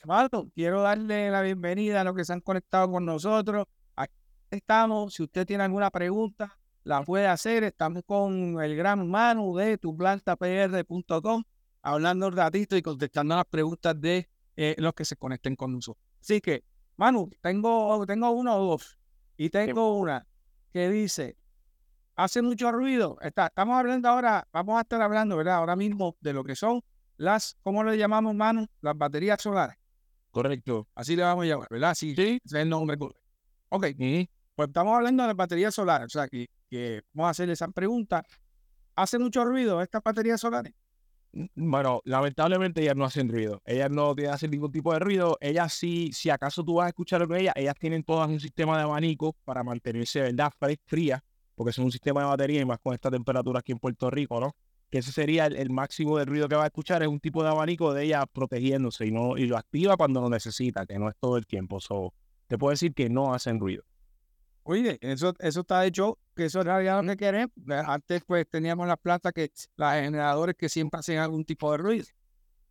quiero 0.55 0.83
darle 0.83 1.31
la 1.33 1.43
bienvenida 1.43 2.03
a 2.03 2.05
los 2.05 2.15
que 2.15 2.25
se 2.25 2.33
han 2.33 2.41
conectado 2.41 2.89
con 2.93 3.05
nosotros. 3.05 3.67
Aquí 3.97 4.15
estamos. 4.53 5.15
Si 5.15 5.25
usted 5.25 5.45
tiene 5.45 5.65
alguna 5.65 5.91
pregunta, 5.91 6.57
la 6.85 7.03
puede 7.03 7.27
hacer. 7.27 7.65
Estamos 7.65 8.05
con 8.07 8.63
el 8.63 8.77
gran 8.77 9.11
Manu 9.11 9.57
de 9.57 9.79
tuplantapr.com, 9.79 11.43
hablando 11.83 12.29
un 12.29 12.37
ratito 12.37 12.77
y 12.77 12.83
contestando 12.83 13.35
las 13.35 13.47
preguntas 13.47 14.01
de 14.01 14.29
eh, 14.55 14.77
los 14.79 14.93
que 14.95 15.05
se 15.05 15.17
conecten 15.17 15.57
con 15.57 15.73
nosotros. 15.73 16.07
Así 16.21 16.41
que, 16.41 16.63
Manu, 16.97 17.29
tengo, 17.41 18.07
tengo 18.07 18.31
uno 18.31 18.55
o 18.55 18.65
dos. 18.65 18.97
Y 19.37 19.51
tengo 19.51 19.99
una 19.99 20.25
que 20.73 20.89
dice, 20.89 21.37
hace 22.15 22.43
mucho 22.43 22.71
ruido. 22.71 23.19
Está, 23.23 23.47
estamos 23.47 23.77
hablando 23.77 24.09
ahora, 24.09 24.47
vamos 24.53 24.79
a 24.79 24.83
estar 24.83 25.03
hablando, 25.03 25.37
¿verdad? 25.37 25.57
Ahora 25.57 25.75
mismo 25.75 26.17
de 26.21 26.33
lo 26.33 26.45
que 26.45 26.55
son 26.55 26.81
las, 27.17 27.57
¿cómo 27.63 27.83
le 27.85 27.97
llamamos, 27.97 28.35
mano? 28.35 28.67
Las 28.81 28.97
baterías 28.97 29.41
solares. 29.41 29.77
Correcto. 30.31 30.87
Así 30.95 31.17
le 31.17 31.23
vamos 31.23 31.45
a 31.45 31.49
llamar, 31.49 31.69
¿verdad? 31.71 31.95
Sí, 31.95 32.13
ese 32.13 32.41
es 32.45 32.53
el 32.53 32.69
nombre. 32.69 32.99
Ok, 33.69 33.87
pues 34.55 34.69
estamos 34.69 34.95
hablando 34.95 35.23
de 35.23 35.29
las 35.29 35.37
baterías 35.37 35.75
solares. 35.75 36.07
O 36.07 36.11
sea, 36.11 36.29
que, 36.29 36.47
que 36.69 37.03
vamos 37.13 37.29
a 37.29 37.31
hacer 37.31 37.51
esa 37.51 37.69
pregunta. 37.69 38.25
¿Hace 38.95 39.19
mucho 39.19 39.45
ruido 39.45 39.83
estas 39.83 40.03
baterías 40.03 40.41
solares? 40.41 40.73
Bueno, 41.55 42.01
lamentablemente 42.05 42.81
ellas 42.81 42.97
no 42.97 43.05
hacen 43.05 43.29
ruido. 43.29 43.61
Ellas 43.67 43.91
no 43.91 44.15
hacen 44.31 44.51
ningún 44.51 44.73
tipo 44.73 44.93
de 44.93 44.99
ruido. 44.99 45.37
Ellas 45.41 45.73
sí, 45.75 46.11
si 46.13 46.31
acaso 46.31 46.65
tú 46.65 46.77
vas 46.77 46.87
a 46.87 46.89
escuchar 46.89 47.27
con 47.27 47.37
ellas, 47.37 47.55
ellas 47.57 47.75
tienen 47.79 48.03
todas 48.05 48.29
un 48.29 48.41
sistema 48.41 48.79
de 48.79 48.85
abanico 48.85 49.37
para 49.45 49.63
mantenerse, 49.63 50.23
¿verdad? 50.23 50.51
Fría, 50.87 51.23
porque 51.55 51.73
son 51.73 51.87
un 51.87 51.93
sistema 51.93 52.21
de 52.21 52.27
batería 52.29 52.61
y 52.63 52.65
más 52.65 52.79
con 52.79 52.95
esta 52.95 53.11
temperatura 53.11 53.61
aquí 53.61 53.73
en 53.73 53.79
Puerto 53.79 54.11
Rico, 54.11 54.41
¿no? 54.41 54.55
Que 54.91 54.99
ese 54.99 55.13
sería 55.13 55.47
el, 55.47 55.71
máximo 55.71 56.17
de 56.19 56.25
ruido 56.25 56.49
que 56.49 56.55
va 56.55 56.65
a 56.65 56.67
escuchar, 56.67 57.03
es 57.03 57.09
un 57.09 57.21
tipo 57.21 57.43
de 57.43 57.49
abanico 57.49 57.93
de 57.93 58.05
ella 58.05 58.25
protegiéndose 58.27 59.07
y, 59.07 59.11
no, 59.11 59.37
y 59.37 59.47
lo 59.47 59.57
activa 59.57 59.97
cuando 59.97 60.21
lo 60.21 60.31
necesita, 60.31 60.87
que 60.87 60.99
no 60.99 61.09
es 61.09 61.17
todo 61.19 61.37
el 61.37 61.47
tiempo. 61.47 61.81
So, 61.81 62.15
te 62.47 62.57
puedo 62.57 62.71
decir 62.71 62.95
que 62.95 63.09
no 63.09 63.35
hacen 63.35 63.59
ruido. 63.59 63.85
Oye, 64.63 64.99
eso, 65.01 65.33
eso 65.39 65.61
está 65.61 65.87
hecho, 65.87 66.19
que 66.35 66.47
eso 66.47 66.61
es 66.61 66.67
realidad 66.67 67.03
lo 67.03 67.11
que 67.13 67.17
queremos. 67.17 67.53
Antes 67.69 68.23
pues 68.27 68.49
teníamos 68.49 68.89
las 68.89 68.99
plantas 68.99 69.33
que, 69.33 69.51
las 69.77 70.03
generadores 70.03 70.57
que 70.57 70.69
siempre 70.69 70.99
hacen 70.99 71.19
algún 71.19 71.45
tipo 71.45 71.71
de 71.71 71.79
ruido. 71.79 72.07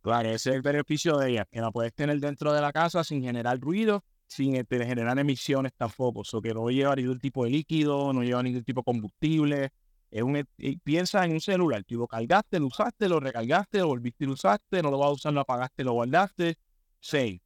Claro, 0.02 0.28
ese 0.28 0.50
es 0.50 0.56
el 0.56 0.62
beneficio 0.62 1.16
de 1.16 1.30
ella, 1.30 1.48
que 1.50 1.60
la 1.60 1.70
puedes 1.72 1.92
tener 1.94 2.20
dentro 2.20 2.52
de 2.52 2.60
la 2.60 2.72
casa 2.72 3.02
sin 3.02 3.22
generar 3.22 3.58
ruido, 3.58 4.04
sin 4.26 4.54
este, 4.56 4.84
generar 4.84 5.18
emisiones 5.18 5.72
tampoco. 5.74 6.22
O 6.30 6.42
que 6.42 6.54
no 6.54 6.68
lleva 6.68 6.94
ningún 6.94 7.18
tipo 7.18 7.44
de 7.44 7.50
líquido, 7.50 8.12
no 8.12 8.22
lleva 8.22 8.42
ningún 8.42 8.62
tipo 8.62 8.82
de 8.82 8.84
combustible. 8.84 9.72
Es 10.10 10.22
un, 10.22 10.46
piensa 10.82 11.24
en 11.24 11.32
un 11.32 11.40
celular, 11.40 11.82
tú 11.84 11.98
lo 11.98 12.06
cargaste, 12.06 12.58
lo 12.60 12.66
usaste, 12.66 13.08
lo 13.08 13.20
recargaste, 13.20 13.78
lo 13.78 13.88
volviste 13.88 14.24
y 14.24 14.26
lo 14.26 14.34
usaste, 14.34 14.82
no 14.82 14.90
lo 14.90 14.98
vas 14.98 15.08
a 15.08 15.12
usar, 15.12 15.32
lo 15.32 15.40
apagaste, 15.40 15.84
lo 15.84 15.92
guardaste. 15.92 16.56
Sí. 17.00 17.42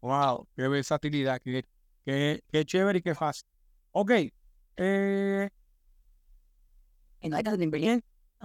Wow, 0.00 0.46
qué 0.54 0.68
versatilidad, 0.68 1.40
qué, 1.42 1.64
qué, 2.04 2.42
qué 2.50 2.64
chévere 2.64 2.98
y 2.98 3.02
qué 3.02 3.14
fácil. 3.14 3.46
Ok. 3.92 4.12
Eh, 4.76 5.50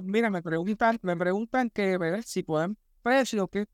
mira, 0.01 0.29
me 0.29 0.41
preguntan, 0.41 0.99
me 1.01 1.17
preguntan 1.17 1.69
que 1.69 1.97
ver 1.97 2.23
si 2.23 2.43
pueden 2.43 2.77
precio, 3.01 3.47
que 3.47 3.67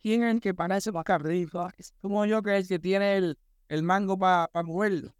quién 0.00 0.22
es 0.22 0.34
el 0.34 0.40
que 0.40 0.54
parece 0.54 0.92
más 0.92 1.04
arriba. 1.08 1.72
Es 1.76 1.94
como 2.00 2.24
yo 2.26 2.42
que 2.42 2.58
es 2.58 2.68
que 2.68 2.78
tiene 2.78 3.16
el, 3.16 3.38
el 3.68 3.82
mango 3.82 4.18
para 4.18 4.48
moverlo. 4.62 5.14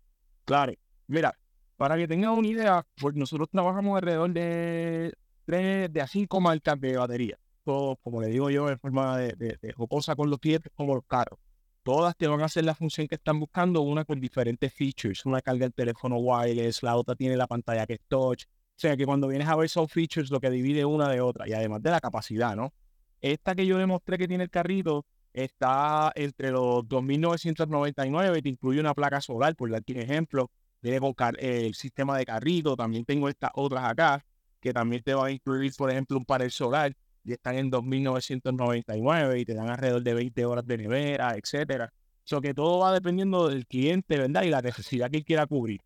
Claro. 0.44 0.72
Mira, 1.06 1.36
para 1.82 1.96
que 1.96 2.06
tengan 2.06 2.30
una 2.30 2.46
idea, 2.46 2.86
pues 2.94 3.16
nosotros 3.16 3.48
trabajamos 3.50 3.96
alrededor 3.96 4.30
de 4.30 5.12
tres 5.44 5.92
de 5.92 6.00
a 6.00 6.06
cinco 6.06 6.40
marcas 6.40 6.80
de 6.80 6.96
batería. 6.96 7.36
Todo, 7.64 7.96
como 7.96 8.22
le 8.22 8.28
digo 8.28 8.50
yo, 8.50 8.70
en 8.70 8.78
forma 8.78 9.18
de, 9.18 9.32
de, 9.32 9.58
de 9.60 9.72
jocosa 9.72 10.14
con 10.14 10.30
los 10.30 10.38
clientes 10.38 10.70
como 10.76 10.94
los 10.94 11.04
carros 11.08 11.40
todas 11.82 12.16
te 12.16 12.28
van 12.28 12.40
a 12.40 12.44
hacer 12.44 12.62
la 12.62 12.76
función 12.76 13.08
que 13.08 13.16
están 13.16 13.40
buscando, 13.40 13.80
una 13.80 14.04
con 14.04 14.20
diferentes 14.20 14.72
features. 14.72 15.26
Una 15.26 15.40
carga 15.40 15.66
el 15.66 15.74
teléfono 15.74 16.18
wireless, 16.18 16.84
la 16.84 16.94
otra 16.94 17.16
tiene 17.16 17.36
la 17.36 17.48
pantalla 17.48 17.84
que 17.84 17.94
es 17.94 18.00
touch. 18.06 18.44
O 18.44 18.48
sea 18.76 18.96
que 18.96 19.04
cuando 19.04 19.26
vienes 19.26 19.48
a 19.48 19.56
ver 19.56 19.68
son 19.68 19.88
features 19.88 20.30
lo 20.30 20.38
que 20.38 20.50
divide 20.50 20.84
una 20.84 21.08
de 21.08 21.20
otra 21.20 21.48
y 21.48 21.52
además 21.52 21.82
de 21.82 21.90
la 21.90 21.98
capacidad, 21.98 22.54
¿no? 22.54 22.72
Esta 23.20 23.56
que 23.56 23.66
yo 23.66 23.76
demostré 23.76 24.18
que 24.18 24.28
tiene 24.28 24.44
el 24.44 24.50
carrito 24.50 25.04
está 25.32 26.12
entre 26.14 26.52
los 26.52 26.84
2.999 26.84 28.38
y 28.38 28.42
te 28.42 28.48
incluye 28.50 28.78
una 28.78 28.94
placa 28.94 29.20
solar, 29.20 29.56
por 29.56 29.68
dar 29.68 29.82
ejemplo. 29.84 30.48
Viene 30.82 30.98
con 30.98 31.14
el 31.38 31.74
sistema 31.74 32.18
de 32.18 32.26
carrito. 32.26 32.76
También 32.76 33.04
tengo 33.04 33.28
estas 33.28 33.50
otras 33.54 33.84
acá 33.84 34.24
que 34.60 34.72
también 34.72 35.02
te 35.02 35.14
van 35.14 35.26
a 35.26 35.30
incluir, 35.30 35.72
por 35.76 35.90
ejemplo, 35.90 36.16
un 36.18 36.24
panel 36.24 36.50
solar 36.50 36.94
y 37.24 37.32
están 37.32 37.56
en 37.56 37.70
2.999 37.70 39.40
y 39.40 39.44
te 39.44 39.54
dan 39.54 39.70
alrededor 39.70 40.02
de 40.02 40.14
20 40.14 40.44
horas 40.44 40.66
de 40.66 40.78
nevera, 40.78 41.36
etcétera. 41.36 41.92
Eso 42.24 42.40
que 42.40 42.54
todo 42.54 42.78
va 42.80 42.92
dependiendo 42.92 43.48
del 43.48 43.66
cliente, 43.66 44.18
¿verdad? 44.18 44.42
Y 44.42 44.50
la 44.50 44.60
necesidad 44.60 45.10
que 45.10 45.24
quiera 45.24 45.46
cubrir. 45.46 45.80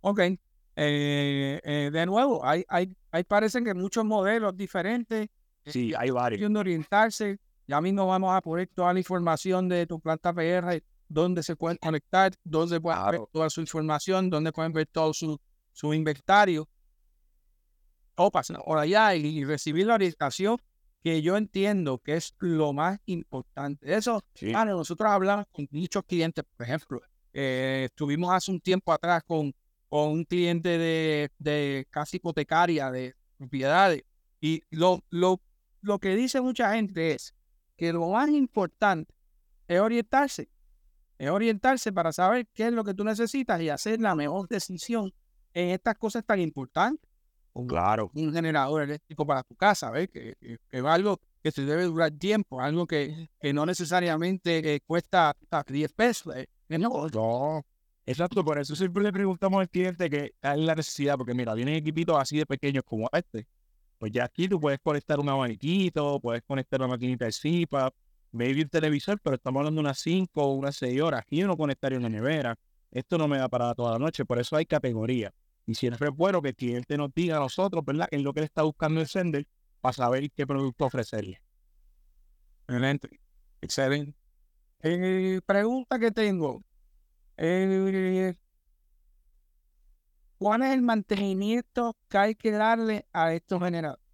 Ok. 0.00 0.20
Eh, 0.78 1.60
eh, 1.64 1.90
de 1.90 2.06
nuevo, 2.06 2.44
hay, 2.44 2.64
hay, 2.68 2.94
hay 3.10 3.24
parecen 3.24 3.64
que 3.64 3.72
muchos 3.72 4.04
modelos 4.04 4.56
diferentes. 4.56 5.28
Sí, 5.64 5.94
hay 5.96 6.10
varios. 6.10 6.52
De 6.52 6.58
orientarse. 6.58 7.38
Ya 7.66 7.80
mismo 7.80 8.06
vamos 8.06 8.34
a 8.34 8.40
poner 8.40 8.68
toda 8.68 8.92
la 8.92 9.00
información 9.00 9.68
de 9.68 9.86
tu 9.86 9.98
planta 9.98 10.32
PR, 10.32 10.82
dónde 11.08 11.42
se 11.42 11.56
pueden 11.56 11.78
conectar, 11.78 12.32
dónde 12.44 12.80
pueden 12.80 13.10
ver 13.10 13.20
toda 13.32 13.50
su 13.50 13.60
información, 13.60 14.30
dónde 14.30 14.52
pueden 14.52 14.72
ver 14.72 14.86
todo 14.86 15.12
su, 15.12 15.38
su 15.72 15.92
inventario. 15.94 16.68
O 18.16 18.30
pasar 18.30 18.62
por 18.64 18.78
allá 18.78 19.14
y, 19.14 19.44
recibir 19.44 19.86
la 19.86 19.94
orientación 19.94 20.56
que 21.02 21.20
yo 21.20 21.36
entiendo 21.36 21.98
que 21.98 22.16
es 22.16 22.34
lo 22.38 22.72
más 22.72 22.98
importante. 23.04 23.94
Eso, 23.94 24.22
nosotros 24.40 25.10
hablamos 25.10 25.46
con 25.52 25.68
muchos 25.70 26.02
clientes, 26.04 26.44
por 26.56 26.66
ejemplo, 26.66 27.02
eh, 27.32 27.84
estuvimos 27.90 28.32
hace 28.32 28.50
un 28.50 28.60
tiempo 28.60 28.90
atrás 28.92 29.22
con, 29.26 29.54
con 29.88 30.10
un 30.12 30.24
cliente 30.24 30.78
de, 30.78 31.30
de 31.38 31.86
casi 31.90 32.16
hipotecaria, 32.16 32.90
de 32.90 33.14
propiedades, 33.36 34.02
y 34.40 34.62
lo, 34.70 35.04
lo, 35.10 35.40
lo 35.82 35.98
que 35.98 36.16
dice 36.16 36.40
mucha 36.40 36.74
gente 36.74 37.12
es 37.12 37.34
que 37.76 37.92
lo 37.92 38.08
más 38.08 38.30
importante 38.30 39.14
es 39.68 39.80
orientarse, 39.80 40.48
es 41.18 41.30
orientarse 41.30 41.92
para 41.92 42.12
saber 42.12 42.46
qué 42.52 42.66
es 42.68 42.72
lo 42.72 42.84
que 42.84 42.94
tú 42.94 43.04
necesitas 43.04 43.60
y 43.60 43.68
hacer 43.68 44.00
la 44.00 44.14
mejor 44.14 44.48
decisión 44.48 45.12
en 45.54 45.70
estas 45.70 45.96
cosas 45.96 46.24
tan 46.24 46.40
importantes 46.40 47.08
claro. 47.64 48.10
un 48.14 48.32
generador 48.32 48.82
eléctrico 48.82 49.26
para 49.26 49.42
tu 49.42 49.54
casa, 49.54 49.90
¿ves? 49.90 50.08
Que, 50.08 50.36
es 50.40 50.84
algo 50.84 51.20
que 51.42 51.50
se 51.50 51.64
debe 51.64 51.84
durar 51.84 52.10
tiempo, 52.12 52.60
algo 52.60 52.86
que, 52.86 53.30
que 53.40 53.52
no 53.52 53.64
necesariamente 53.64 54.74
eh, 54.74 54.80
cuesta 54.84 55.34
10 55.66 55.92
pesos. 55.92 56.36
¿eh? 56.36 56.48
No. 56.68 57.64
Exacto, 58.04 58.44
por 58.44 58.58
eso 58.58 58.76
siempre 58.76 59.02
le 59.02 59.12
preguntamos 59.12 59.60
al 59.60 59.68
cliente 59.68 60.10
que 60.10 60.32
hay 60.42 60.62
la 60.62 60.74
necesidad, 60.74 61.16
porque 61.16 61.34
mira, 61.34 61.54
vienen 61.54 61.74
equipitos 61.74 62.16
así 62.18 62.38
de 62.38 62.46
pequeños 62.46 62.84
como 62.84 63.08
este. 63.12 63.46
Pues 63.98 64.12
ya 64.12 64.24
aquí 64.24 64.48
tú 64.48 64.60
puedes 64.60 64.78
conectar 64.80 65.18
un 65.18 65.28
abaniquito, 65.28 66.20
puedes 66.20 66.42
conectar 66.42 66.80
una 66.80 66.88
maquinita 66.88 67.24
de 67.24 67.32
CPAP, 67.32 67.94
maybe 68.36 68.62
un 68.62 68.68
televisor, 68.68 69.18
pero 69.20 69.36
estamos 69.36 69.60
hablando 69.60 69.80
de 69.80 69.86
unas 69.86 69.98
5 69.98 70.42
o 70.42 70.52
unas 70.52 70.76
6 70.76 71.00
horas. 71.00 71.22
Aquí 71.22 71.38
yo 71.38 71.46
no 71.46 71.56
conectaría 71.56 71.98
una 71.98 72.08
nevera. 72.08 72.56
Esto 72.90 73.18
no 73.18 73.28
me 73.28 73.38
da 73.38 73.48
para 73.48 73.74
toda 73.74 73.92
la 73.92 73.98
noche, 73.98 74.24
por 74.24 74.38
eso 74.38 74.56
hay 74.56 74.66
categoría. 74.66 75.32
Y 75.66 75.74
siempre 75.74 76.08
es 76.08 76.14
bueno 76.14 76.40
que 76.40 76.50
el 76.50 76.56
cliente 76.56 76.96
nos 76.96 77.12
diga 77.12 77.36
a 77.36 77.40
nosotros, 77.40 77.84
¿verdad?, 77.84 78.06
es 78.10 78.22
lo 78.22 78.32
que 78.32 78.40
le 78.40 78.46
está 78.46 78.62
buscando 78.62 79.00
el 79.00 79.08
sender 79.08 79.46
para 79.80 79.92
saber 79.92 80.30
qué 80.30 80.46
producto 80.46 80.84
ofrecerle. 80.84 81.42
Excelente. 82.68 83.20
Excelente. 83.60 84.14
Eh, 84.82 85.40
pregunta 85.44 85.98
que 85.98 86.10
tengo. 86.12 86.62
Eh, 87.36 88.34
¿Cuál 90.38 90.62
es 90.62 90.72
el 90.74 90.82
mantenimiento 90.82 91.96
que 92.08 92.18
hay 92.18 92.34
que 92.34 92.50
darle 92.50 93.06
a 93.12 93.32
estos 93.34 93.62
generadores? 93.62 94.04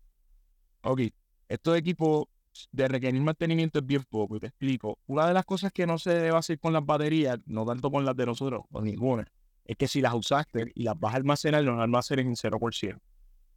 Ok, 0.83 1.01
estos 1.49 1.77
equipos 1.77 2.27
de 2.71 2.89
requerir 2.89 3.21
mantenimiento 3.21 3.79
es 3.79 3.87
bien 3.87 4.05
poco, 4.09 4.37
y 4.37 4.41
te 4.41 4.47
explico. 4.49 4.99
Una 5.07 5.27
de 5.27 5.35
las 5.35 5.45
cosas 5.45 5.73
que 5.73 5.87
no 5.87 5.99
se 5.99 6.11
debe 6.11 6.37
hacer 6.37 6.59
con 6.59 6.73
las 6.73 6.85
baterías, 6.85 7.39
no 7.47 7.65
tanto 7.65 7.91
con 7.91 8.05
las 8.05 8.17
de 8.17 8.27
nosotros, 8.27 8.63
con 8.71 8.85
ninguna, 8.85 9.27
es 9.65 9.77
que 9.77 9.89
si 9.89 10.01
las 10.01 10.15
usaste 10.15 10.73
y 10.75 10.83
las 10.83 10.99
vas 10.99 11.15
a 11.15 11.17
almacenar, 11.17 11.63
las 11.63 11.79
almacenes 11.79 12.27
en 12.27 12.35
0%. 12.35 13.01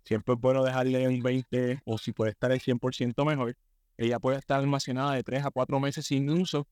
Siempre 0.03 0.35
es 0.35 0.39
bueno 0.39 0.63
dejarle 0.63 1.07
un 1.07 1.21
20 1.21 1.81
o 1.83 1.97
si 1.97 2.13
puede 2.13 2.31
estar 2.31 2.51
el 2.51 2.59
100% 2.59 3.25
mejor. 3.25 3.55
Ella 3.97 4.19
puede 4.19 4.37
estar 4.37 4.59
almacenada 4.59 5.13
de 5.13 5.23
3 5.23 5.45
a 5.45 5.51
4 5.51 5.79
meses 5.79 6.05
sin 6.05 6.29
uso. 6.29 6.67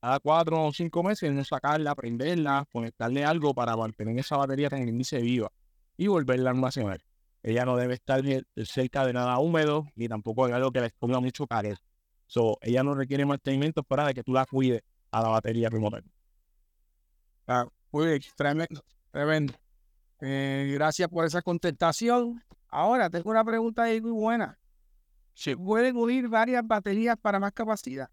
Cada 0.00 0.20
4 0.20 0.64
o 0.64 0.72
5 0.72 1.02
meses 1.02 1.30
no 1.32 1.44
sacarla, 1.44 1.94
prenderla, 1.94 2.64
conectarle 2.72 3.24
algo 3.24 3.52
para 3.52 3.76
mantener 3.76 4.18
esa 4.18 4.36
batería 4.36 4.70
tan 4.70 4.88
índice 4.88 5.20
viva 5.20 5.52
y 5.98 6.06
volverla 6.06 6.50
a 6.50 6.52
almacenar. 6.54 7.02
Ella 7.42 7.64
no 7.64 7.76
debe 7.76 7.94
estar 7.94 8.22
cerca 8.64 9.06
de 9.06 9.12
nada 9.12 9.38
húmedo 9.38 9.86
ni 9.94 10.08
tampoco 10.08 10.46
de 10.46 10.54
algo 10.54 10.70
que 10.72 10.80
le 10.80 10.90
ponga 10.98 11.20
mucho 11.20 11.46
calor. 11.46 11.78
So, 12.26 12.58
ella 12.60 12.82
no 12.82 12.94
requiere 12.94 13.24
mantenimiento 13.24 13.82
para 13.82 14.12
que 14.12 14.22
tú 14.22 14.32
la 14.32 14.44
cuides 14.44 14.82
a 15.10 15.22
la 15.22 15.28
batería 15.28 15.70
remota. 15.70 16.02
Claro. 17.46 17.72
Uy, 17.90 18.20
tremendo, 18.36 18.84
tremendo. 19.10 19.54
Eh, 20.20 20.70
gracias 20.74 21.08
por 21.08 21.24
esa 21.24 21.40
contestación. 21.40 22.42
Ahora, 22.68 23.08
tengo 23.08 23.30
una 23.30 23.44
pregunta 23.44 23.84
ahí 23.84 24.00
muy 24.00 24.10
buena. 24.10 24.58
¿Se 25.32 25.56
pueden 25.56 25.96
unir 25.96 26.28
varias 26.28 26.66
baterías 26.66 27.16
para 27.16 27.38
más 27.38 27.52
capacidad? 27.52 28.10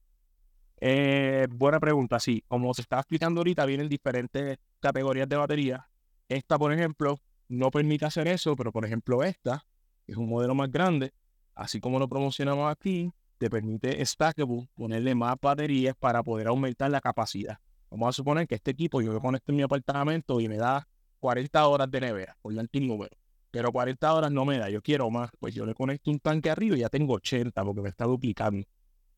Eh, 0.79 1.48
buena 1.50 1.79
pregunta, 1.79 2.20
sí. 2.20 2.44
Como 2.48 2.74
se 2.74 2.84
está 2.84 3.00
explicando 3.00 3.41
ahorita, 3.41 3.65
vienen 3.65 3.89
diferentes 3.89 4.58
categorías 4.79 5.27
de 5.27 5.36
batería. 5.36 5.89
Esta, 6.29 6.58
por 6.58 6.72
ejemplo, 6.72 7.17
no 7.47 7.71
permite 7.71 8.05
hacer 8.05 8.27
eso, 8.27 8.55
pero 8.55 8.71
por 8.71 8.85
ejemplo 8.85 9.23
esta, 9.23 9.65
que 10.05 10.13
es 10.13 10.17
un 10.17 10.29
modelo 10.29 10.55
más 10.55 10.71
grande, 10.71 11.13
así 11.53 11.79
como 11.79 11.99
lo 11.99 12.07
promocionamos 12.07 12.71
aquí, 12.71 13.11
te 13.37 13.49
permite 13.49 14.03
Stackable 14.05 14.69
ponerle 14.75 15.15
más 15.15 15.35
baterías 15.41 15.95
para 15.95 16.23
poder 16.23 16.47
aumentar 16.47 16.89
la 16.91 17.01
capacidad. 17.01 17.59
Vamos 17.89 18.09
a 18.09 18.11
suponer 18.13 18.47
que 18.47 18.55
este 18.55 18.71
equipo 18.71 19.01
yo 19.01 19.13
lo 19.13 19.21
conecto 19.21 19.51
en 19.51 19.57
mi 19.57 19.63
apartamento 19.63 20.39
y 20.39 20.47
me 20.47 20.57
da 20.57 20.87
40 21.19 21.67
horas 21.67 21.89
de 21.89 22.01
nevera, 22.01 22.37
por 22.41 22.53
un 22.53 22.69
número. 22.87 23.15
Pero 23.51 23.71
40 23.71 24.13
horas 24.13 24.31
no 24.31 24.43
me 24.43 24.57
da, 24.57 24.69
yo 24.69 24.81
quiero 24.81 25.09
más. 25.09 25.29
Pues 25.39 25.55
yo 25.55 25.65
le 25.65 25.73
conecto 25.73 26.11
un 26.11 26.19
tanque 26.19 26.49
arriba 26.49 26.75
y 26.75 26.81
ya 26.81 26.89
tengo 26.89 27.13
80 27.13 27.63
porque 27.63 27.81
me 27.81 27.89
está 27.89 28.05
duplicando. 28.05 28.67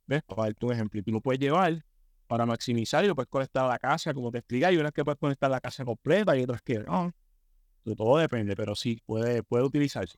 ¿Ves? 0.05 0.22
Para 0.24 0.43
darte 0.43 0.65
un 0.65 0.74
ejemplo. 0.74 1.00
Y 1.00 1.03
tú 1.03 1.12
lo 1.12 1.22
puedes 1.22 1.39
llevar 1.39 1.84
para 2.27 2.46
maximizar 2.46 3.03
y 3.03 3.07
lo 3.07 3.15
puedes 3.15 3.29
conectar 3.29 3.65
a 3.65 3.67
la 3.67 3.79
casa, 3.79 4.13
como 4.13 4.31
te 4.31 4.38
explica. 4.38 4.67
Hay 4.67 4.77
unas 4.77 4.91
que 4.91 5.03
puedes 5.03 5.19
conectar 5.19 5.50
a 5.50 5.53
la 5.53 5.60
casa 5.60 5.84
completa 5.84 6.38
y 6.38 6.43
otras 6.43 6.62
que 6.62 6.79
no. 6.79 7.12
Todo 7.96 8.17
depende, 8.17 8.56
pero 8.56 8.75
sí, 8.75 9.01
puede, 9.06 9.44
puede 9.44 9.63
utilizarse. 9.63 10.17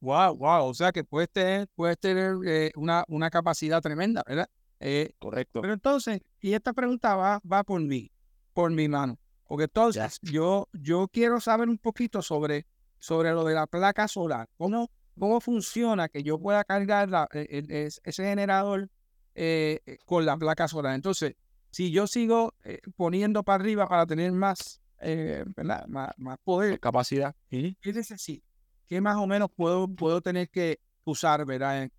Wow, 0.00 0.36
wow. 0.36 0.66
O 0.66 0.74
sea 0.74 0.92
que 0.92 1.02
puedes 1.04 1.30
tener, 1.30 1.68
puedes 1.74 1.98
tener 1.98 2.36
eh, 2.46 2.70
una, 2.76 3.04
una 3.08 3.30
capacidad 3.30 3.82
tremenda, 3.82 4.22
¿verdad? 4.26 4.48
Eh, 4.80 5.12
Correcto. 5.18 5.60
pero 5.60 5.74
entonces, 5.74 6.20
y 6.40 6.52
esta 6.52 6.72
pregunta 6.72 7.16
va, 7.16 7.40
va 7.50 7.64
por 7.64 7.80
mí, 7.80 8.10
por 8.52 8.70
mi 8.70 8.88
mano. 8.88 9.18
Porque 9.44 9.64
entonces 9.64 10.18
yo, 10.22 10.68
yo 10.72 11.08
quiero 11.08 11.40
saber 11.40 11.68
un 11.68 11.78
poquito 11.78 12.22
sobre, 12.22 12.66
sobre 12.98 13.32
lo 13.32 13.44
de 13.44 13.54
la 13.54 13.66
placa 13.66 14.06
solar. 14.06 14.48
¿Cómo, 14.56 14.90
cómo 15.18 15.40
funciona 15.40 16.08
que 16.08 16.22
yo 16.22 16.38
pueda 16.38 16.62
cargar 16.64 17.08
la- 17.08 17.28
e- 17.32 17.64
e- 17.66 17.86
es- 17.86 18.00
ese 18.04 18.24
generador 18.24 18.88
eh, 19.34 19.80
con 20.04 20.24
la 20.26 20.36
placa 20.36 20.68
solar? 20.68 20.94
Entonces, 20.94 21.34
si 21.70 21.90
yo 21.90 22.06
sigo 22.06 22.54
poniendo 22.96 23.42
para 23.42 23.62
arriba 23.62 23.88
para 23.88 24.06
tener 24.06 24.30
más, 24.32 24.80
eh, 25.00 25.44
¿verdad? 25.56 25.86
Más, 25.86 26.10
más 26.16 26.38
poder, 26.42 26.78
Capacidad. 26.80 27.34
¿qué 27.48 27.76
necesito? 27.84 28.46
¿Qué 28.86 29.00
más 29.00 29.16
o 29.16 29.26
menos 29.26 29.50
puedo, 29.54 29.86
puedo 29.88 30.20
tener 30.20 30.48
que 30.48 30.80
usar, 31.04 31.44
verdad? 31.44 31.90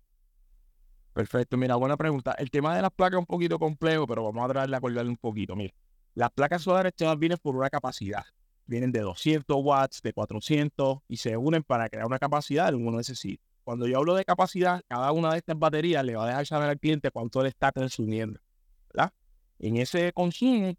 Perfecto, 1.12 1.56
mira, 1.56 1.76
buena 1.76 1.96
pregunta. 1.96 2.32
El 2.32 2.50
tema 2.50 2.74
de 2.74 2.82
las 2.82 2.90
placas 2.90 3.18
es 3.18 3.20
un 3.20 3.26
poquito 3.26 3.58
complejo, 3.58 4.06
pero 4.06 4.24
vamos 4.24 4.44
a 4.44 4.48
tratar 4.48 4.70
de 4.70 4.76
acordarle 4.76 5.10
un 5.10 5.16
poquito. 5.16 5.54
Mira, 5.54 5.74
las 6.14 6.30
placas 6.30 6.62
solares 6.62 6.94
todas 6.94 7.18
vienen 7.18 7.38
por 7.40 7.56
una 7.56 7.70
capacidad. 7.70 8.24
Vienen 8.66 8.92
de 8.92 9.00
200 9.00 9.56
watts, 9.60 10.00
de 10.02 10.12
400 10.12 10.98
y 11.08 11.16
se 11.16 11.36
unen 11.36 11.62
para 11.62 11.88
crear 11.88 12.06
una 12.06 12.18
capacidad 12.18 12.70
que 12.70 12.76
uno 12.76 12.96
necesita. 12.96 13.42
Cuando 13.64 13.86
yo 13.86 13.98
hablo 13.98 14.14
de 14.14 14.24
capacidad, 14.24 14.82
cada 14.88 15.12
una 15.12 15.32
de 15.32 15.38
estas 15.38 15.58
baterías 15.58 16.04
le 16.04 16.16
va 16.16 16.24
a 16.24 16.28
dejar 16.28 16.46
saber 16.46 16.70
al 16.70 16.78
cliente 16.78 17.10
cuánto 17.10 17.42
le 17.42 17.48
está 17.48 17.72
consumiendo. 17.72 18.40
¿verdad? 18.92 19.12
En 19.58 19.76
ese 19.76 20.12
consumo, 20.12 20.74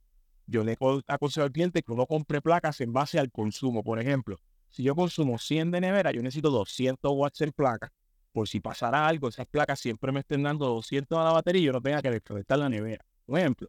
yo 0.48 0.64
le 0.64 0.76
co- 0.78 1.02
aconsejo 1.08 1.46
al 1.46 1.52
cliente 1.52 1.82
que 1.84 1.92
uno 1.92 2.06
compre 2.06 2.42
placas 2.42 2.82
en 2.82 2.94
base 2.94 3.20
al 3.20 3.32
consumo. 3.32 3.84
Por 3.84 4.00
ejemplo, 4.00 4.38
si 4.70 4.84
yo 4.84 4.96
consumo 4.96 5.38
100 5.38 5.72
de 5.72 5.82
nevera, 5.82 6.12
yo 6.12 6.22
necesito 6.22 6.50
200 6.50 7.12
watts 7.16 7.42
en 7.42 7.52
placa 7.52 7.92
por 8.32 8.48
si 8.48 8.60
pasara 8.62 9.08
algo, 9.08 9.28
esas 9.28 9.46
placas 9.48 9.80
siempre 9.80 10.12
me 10.12 10.22
estén 10.22 10.44
dando 10.44 10.66
200 10.66 11.18
a 11.20 11.24
la 11.26 11.32
batería 11.34 11.62
y 11.62 11.66
yo 11.66 11.74
no 11.74 11.82
tenga 11.82 12.02
que 12.02 12.12
desconectar 12.12 12.58
la 12.58 12.70
nevera. 12.70 13.04
Por 13.26 13.38
ejemplo, 13.40 13.68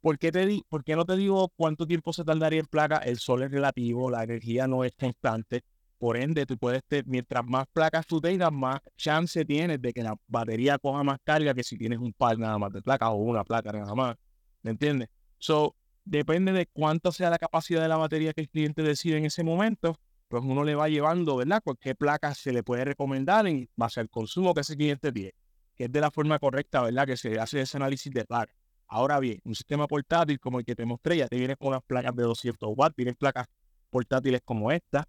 ¿por 0.00 0.18
qué, 0.18 0.32
te 0.32 0.46
di, 0.46 0.64
¿por 0.68 0.84
qué 0.84 0.96
no 0.96 1.04
te 1.04 1.16
digo 1.16 1.48
cuánto 1.56 1.86
tiempo 1.86 2.12
se 2.12 2.24
tardaría 2.24 2.60
en 2.60 2.66
placa? 2.66 2.98
El 2.98 3.18
sol 3.18 3.42
es 3.42 3.50
relativo, 3.50 4.10
la 4.10 4.24
energía 4.24 4.66
no 4.66 4.84
es 4.84 4.92
constante. 4.98 5.62
Por 5.98 6.16
ende, 6.16 6.46
tú 6.46 6.58
puedes, 6.58 6.82
te- 6.88 7.04
mientras 7.04 7.44
más 7.46 7.66
placas 7.72 8.06
tú 8.06 8.20
tengas, 8.20 8.50
más 8.52 8.80
chance 8.96 9.44
tienes 9.44 9.80
de 9.80 9.92
que 9.92 10.02
la 10.02 10.16
batería 10.26 10.78
coja 10.78 11.04
más 11.04 11.18
carga 11.22 11.54
que 11.54 11.62
si 11.62 11.78
tienes 11.78 11.98
un 12.00 12.12
par 12.12 12.38
nada 12.38 12.58
más 12.58 12.72
de 12.72 12.82
placas 12.82 13.10
o 13.10 13.14
una 13.14 13.44
placa 13.44 13.70
nada 13.72 13.94
más. 13.94 14.16
¿Me 14.62 14.72
entiendes? 14.72 15.08
So, 15.38 15.76
depende 16.04 16.52
de 16.52 16.66
cuánto 16.66 17.12
sea 17.12 17.30
la 17.30 17.38
capacidad 17.38 17.82
de 17.82 17.88
la 17.88 17.96
batería 17.96 18.32
que 18.32 18.42
el 18.42 18.48
cliente 18.48 18.82
decide 18.82 19.18
en 19.18 19.26
ese 19.26 19.44
momento, 19.44 19.96
pues 20.28 20.42
uno 20.44 20.64
le 20.64 20.74
va 20.74 20.88
llevando, 20.88 21.36
¿verdad? 21.36 21.60
Cualquier 21.62 21.96
placa 21.96 22.34
se 22.34 22.52
le 22.52 22.62
puede 22.62 22.84
recomendar 22.84 23.46
en 23.46 23.68
base 23.76 24.00
al 24.00 24.08
consumo 24.08 24.54
que 24.54 24.62
ese 24.62 24.76
cliente 24.76 25.12
tiene, 25.12 25.34
que 25.74 25.84
es 25.84 25.92
de 25.92 26.00
la 26.00 26.10
forma 26.10 26.38
correcta, 26.38 26.82
¿verdad? 26.82 27.06
Que 27.06 27.16
se 27.16 27.38
hace 27.38 27.60
ese 27.60 27.76
análisis 27.76 28.12
de 28.12 28.24
placa. 28.24 28.54
Ahora 28.86 29.20
bien, 29.20 29.40
un 29.44 29.54
sistema 29.54 29.86
portátil 29.86 30.38
como 30.40 30.58
el 30.58 30.64
que 30.64 30.74
te 30.74 30.84
mostré, 30.84 31.18
ya 31.18 31.28
te 31.28 31.36
viene 31.36 31.56
con 31.56 31.68
unas 31.68 31.82
placas 31.82 32.14
de 32.14 32.22
200 32.22 32.72
watts, 32.76 32.94
tienen 32.94 33.14
placas 33.14 33.46
portátiles 33.90 34.40
como 34.44 34.70
esta, 34.70 35.06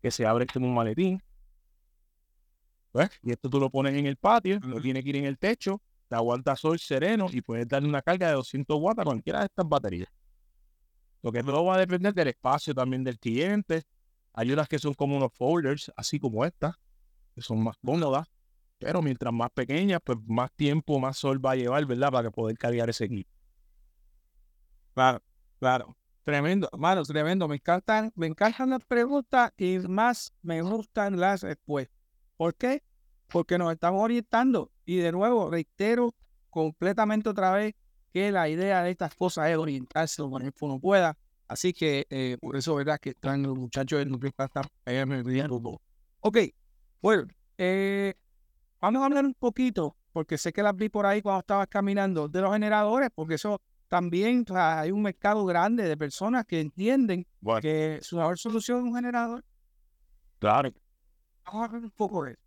que 0.00 0.10
se 0.10 0.26
abren 0.26 0.48
como 0.52 0.66
un 0.66 0.74
maletín. 0.74 1.22
¿Ves? 2.92 3.10
Y 3.22 3.30
esto 3.30 3.48
tú 3.48 3.60
lo 3.60 3.70
pones 3.70 3.94
en 3.94 4.06
el 4.06 4.16
patio, 4.16 4.58
Ujú. 4.58 4.80
tiene 4.80 5.02
que 5.02 5.10
ir 5.10 5.16
en 5.16 5.24
el 5.24 5.38
techo, 5.38 5.80
te 6.08 6.16
aguanta 6.16 6.56
sol 6.56 6.78
sereno 6.78 7.28
y 7.32 7.40
puedes 7.40 7.68
darle 7.68 7.88
una 7.88 8.02
carga 8.02 8.28
de 8.28 8.34
200 8.34 8.76
watts 8.80 9.00
a 9.00 9.04
cualquiera 9.04 9.40
de 9.40 9.46
estas 9.46 9.68
baterías. 9.68 10.08
Lo 11.22 11.32
que 11.32 11.42
todo 11.42 11.64
va 11.64 11.74
a 11.74 11.78
depender 11.78 12.14
del 12.14 12.28
espacio 12.28 12.74
también 12.74 13.04
del 13.04 13.18
cliente. 13.18 13.82
Hay 14.32 14.52
unas 14.52 14.68
que 14.68 14.78
son 14.78 14.94
como 14.94 15.16
unos 15.16 15.32
folders, 15.32 15.92
así 15.96 16.18
como 16.18 16.44
estas, 16.44 16.76
que 17.34 17.42
son 17.42 17.62
más 17.62 17.76
cómodas, 17.84 18.26
pero 18.78 19.02
mientras 19.02 19.32
más 19.32 19.50
pequeñas, 19.50 20.00
pues 20.02 20.18
más 20.26 20.50
tiempo, 20.52 20.98
más 20.98 21.18
sol 21.18 21.44
va 21.44 21.52
a 21.52 21.56
llevar, 21.56 21.84
¿verdad? 21.84 22.10
Para 22.10 22.30
poder 22.30 22.56
cargar 22.56 22.88
ese 22.88 23.04
equipo. 23.04 23.30
Claro, 24.94 25.22
claro. 25.58 25.96
Tremendo, 26.24 26.68
hermano, 26.72 27.02
tremendo. 27.02 27.48
Me 27.48 27.56
encantan, 27.56 28.12
me 28.14 28.26
encantan 28.26 28.70
las 28.70 28.84
preguntas 28.84 29.52
y 29.56 29.78
más 29.80 30.32
me 30.42 30.62
gustan 30.62 31.18
las 31.18 31.42
respuestas. 31.42 31.98
¿Por 32.36 32.54
qué? 32.54 32.82
Porque 33.28 33.58
nos 33.58 33.72
estamos 33.72 34.02
orientando. 34.02 34.70
Y 34.84 34.96
de 34.96 35.12
nuevo, 35.12 35.50
reitero 35.50 36.14
completamente 36.48 37.28
otra 37.28 37.52
vez 37.52 37.74
que 38.12 38.32
la 38.32 38.48
idea 38.48 38.82
de 38.82 38.90
estas 38.90 39.14
cosas 39.14 39.48
es 39.50 39.56
orientarse 39.56 40.22
lo 40.22 40.30
que 40.30 40.52
uno 40.60 40.78
pueda. 40.78 41.16
Así 41.48 41.72
que 41.72 42.06
eh, 42.10 42.36
por 42.40 42.56
eso, 42.56 42.74
¿verdad? 42.76 42.98
Que 43.00 43.10
están 43.10 43.42
los 43.42 43.56
muchachos 43.56 43.98
del 43.98 44.10
Núcleo 44.10 44.32
Riendo. 44.84 45.80
Ok, 46.20 46.38
bueno, 47.02 47.26
eh, 47.58 48.14
vamos 48.80 49.02
a 49.02 49.06
hablar 49.06 49.24
un 49.24 49.34
poquito, 49.34 49.96
porque 50.12 50.38
sé 50.38 50.52
que 50.52 50.62
las 50.62 50.76
vi 50.76 50.88
por 50.88 51.06
ahí 51.06 51.22
cuando 51.22 51.40
estabas 51.40 51.66
caminando, 51.66 52.28
de 52.28 52.40
los 52.40 52.52
generadores, 52.52 53.10
porque 53.14 53.34
eso 53.34 53.60
también 53.88 54.44
o 54.48 54.52
sea, 54.52 54.80
hay 54.80 54.92
un 54.92 55.02
mercado 55.02 55.44
grande 55.44 55.82
de 55.88 55.96
personas 55.96 56.46
que 56.46 56.60
entienden 56.60 57.26
Bueno, 57.40 57.60
que 57.60 57.98
su 58.02 58.16
mejor 58.16 58.38
solución 58.38 58.78
es 58.78 58.84
un 58.84 58.94
generador. 58.94 59.44
claro. 60.38 60.70
Vamos 61.44 61.62
a 61.62 61.64
hablar 61.64 61.82
un 61.82 61.90
poco 61.90 62.24
de 62.24 62.32
eso. 62.32 62.40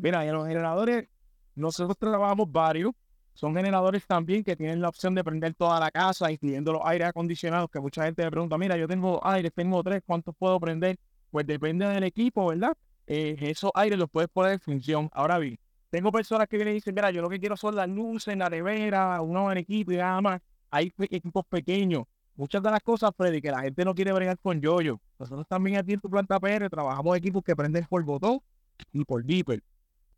Mira, 0.00 0.24
en 0.24 0.32
los 0.32 0.46
generadores, 0.46 1.08
nosotros 1.56 1.98
trabajamos 1.98 2.50
varios. 2.50 2.92
Son 3.38 3.54
generadores 3.54 4.04
también 4.04 4.42
que 4.42 4.56
tienen 4.56 4.82
la 4.82 4.88
opción 4.88 5.14
de 5.14 5.22
prender 5.22 5.54
toda 5.54 5.78
la 5.78 5.92
casa, 5.92 6.28
incluyendo 6.32 6.72
los 6.72 6.82
aires 6.84 7.06
acondicionados, 7.06 7.70
que 7.70 7.78
mucha 7.78 8.02
gente 8.02 8.24
me 8.24 8.32
pregunta, 8.32 8.58
mira, 8.58 8.76
yo 8.76 8.88
tengo 8.88 9.24
aires, 9.24 9.52
tengo 9.54 9.80
tres, 9.84 10.02
¿cuántos 10.04 10.34
puedo 10.34 10.58
prender? 10.58 10.98
Pues 11.30 11.46
depende 11.46 11.86
del 11.86 12.02
equipo, 12.02 12.48
¿verdad? 12.48 12.76
Eh, 13.06 13.36
esos 13.42 13.70
aires 13.76 13.96
los 13.96 14.10
puedes 14.10 14.28
poner 14.28 14.54
en 14.54 14.58
función. 14.58 15.08
Ahora 15.12 15.38
bien, 15.38 15.56
tengo 15.88 16.10
personas 16.10 16.48
que 16.48 16.56
vienen 16.56 16.72
y 16.72 16.78
dicen, 16.78 16.92
mira, 16.96 17.12
yo 17.12 17.22
lo 17.22 17.28
que 17.28 17.38
quiero 17.38 17.56
son 17.56 17.76
las 17.76 17.88
luces, 17.88 18.36
la 18.36 18.50
nevera, 18.50 19.22
un 19.22 19.56
equipo 19.56 19.92
y 19.92 19.98
nada 19.98 20.20
más. 20.20 20.40
Hay 20.72 20.92
equipos 20.98 21.46
pequeños. 21.48 22.06
Muchas 22.34 22.60
de 22.60 22.72
las 22.72 22.80
cosas, 22.80 23.12
Freddy, 23.16 23.40
que 23.40 23.52
la 23.52 23.60
gente 23.60 23.84
no 23.84 23.94
quiere 23.94 24.12
bregar 24.12 24.36
con 24.40 24.60
yoyo. 24.60 25.00
Nosotros 25.16 25.46
también 25.46 25.76
aquí 25.76 25.92
en 25.92 26.00
tu 26.00 26.10
planta 26.10 26.40
PR 26.40 26.68
trabajamos 26.68 27.16
equipos 27.16 27.44
que 27.44 27.54
prenden 27.54 27.86
por 27.88 28.02
botón 28.02 28.40
y 28.92 29.04
por 29.04 29.22
beeper. 29.22 29.62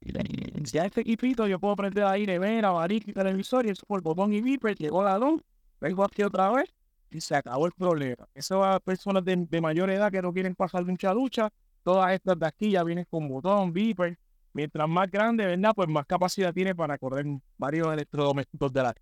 Ya 0.02 0.84
este 0.86 1.02
equipito 1.02 1.46
yo 1.46 1.58
puedo 1.58 1.76
prender 1.76 2.04
ahí 2.04 2.26
nevera, 2.26 2.68
abanico 2.68 3.10
y 3.10 3.14
televisor 3.14 3.66
y 3.66 3.70
eso 3.70 3.84
por 3.86 4.02
botón 4.02 4.32
y 4.32 4.40
beeper, 4.40 4.74
llegó 4.76 5.02
la 5.04 5.18
luz, 5.18 5.42
vengo 5.80 6.04
aquí 6.04 6.22
otra 6.22 6.50
vez 6.50 6.72
y 7.10 7.20
se 7.20 7.34
acabó 7.36 7.66
el 7.66 7.72
problema. 7.72 8.26
Eso 8.34 8.64
a 8.64 8.80
personas 8.80 9.24
de, 9.24 9.36
de 9.36 9.60
mayor 9.60 9.90
edad 9.90 10.10
que 10.10 10.22
no 10.22 10.32
quieren 10.32 10.54
pasar 10.54 10.84
mucha 10.86 11.12
lucha, 11.12 11.50
todas 11.82 12.12
estas 12.12 12.38
de 12.38 12.46
aquí 12.46 12.70
ya 12.70 12.84
vienen 12.84 13.06
con 13.10 13.28
botón, 13.28 13.72
beeper. 13.72 14.18
Mientras 14.52 14.88
más 14.88 15.08
grande, 15.10 15.46
¿verdad? 15.46 15.72
Pues 15.76 15.88
más 15.88 16.04
capacidad 16.06 16.52
tiene 16.52 16.74
para 16.74 16.98
correr 16.98 17.24
varios 17.56 17.92
electrodomésticos 17.92 18.72
de 18.72 18.82
la 18.82 18.94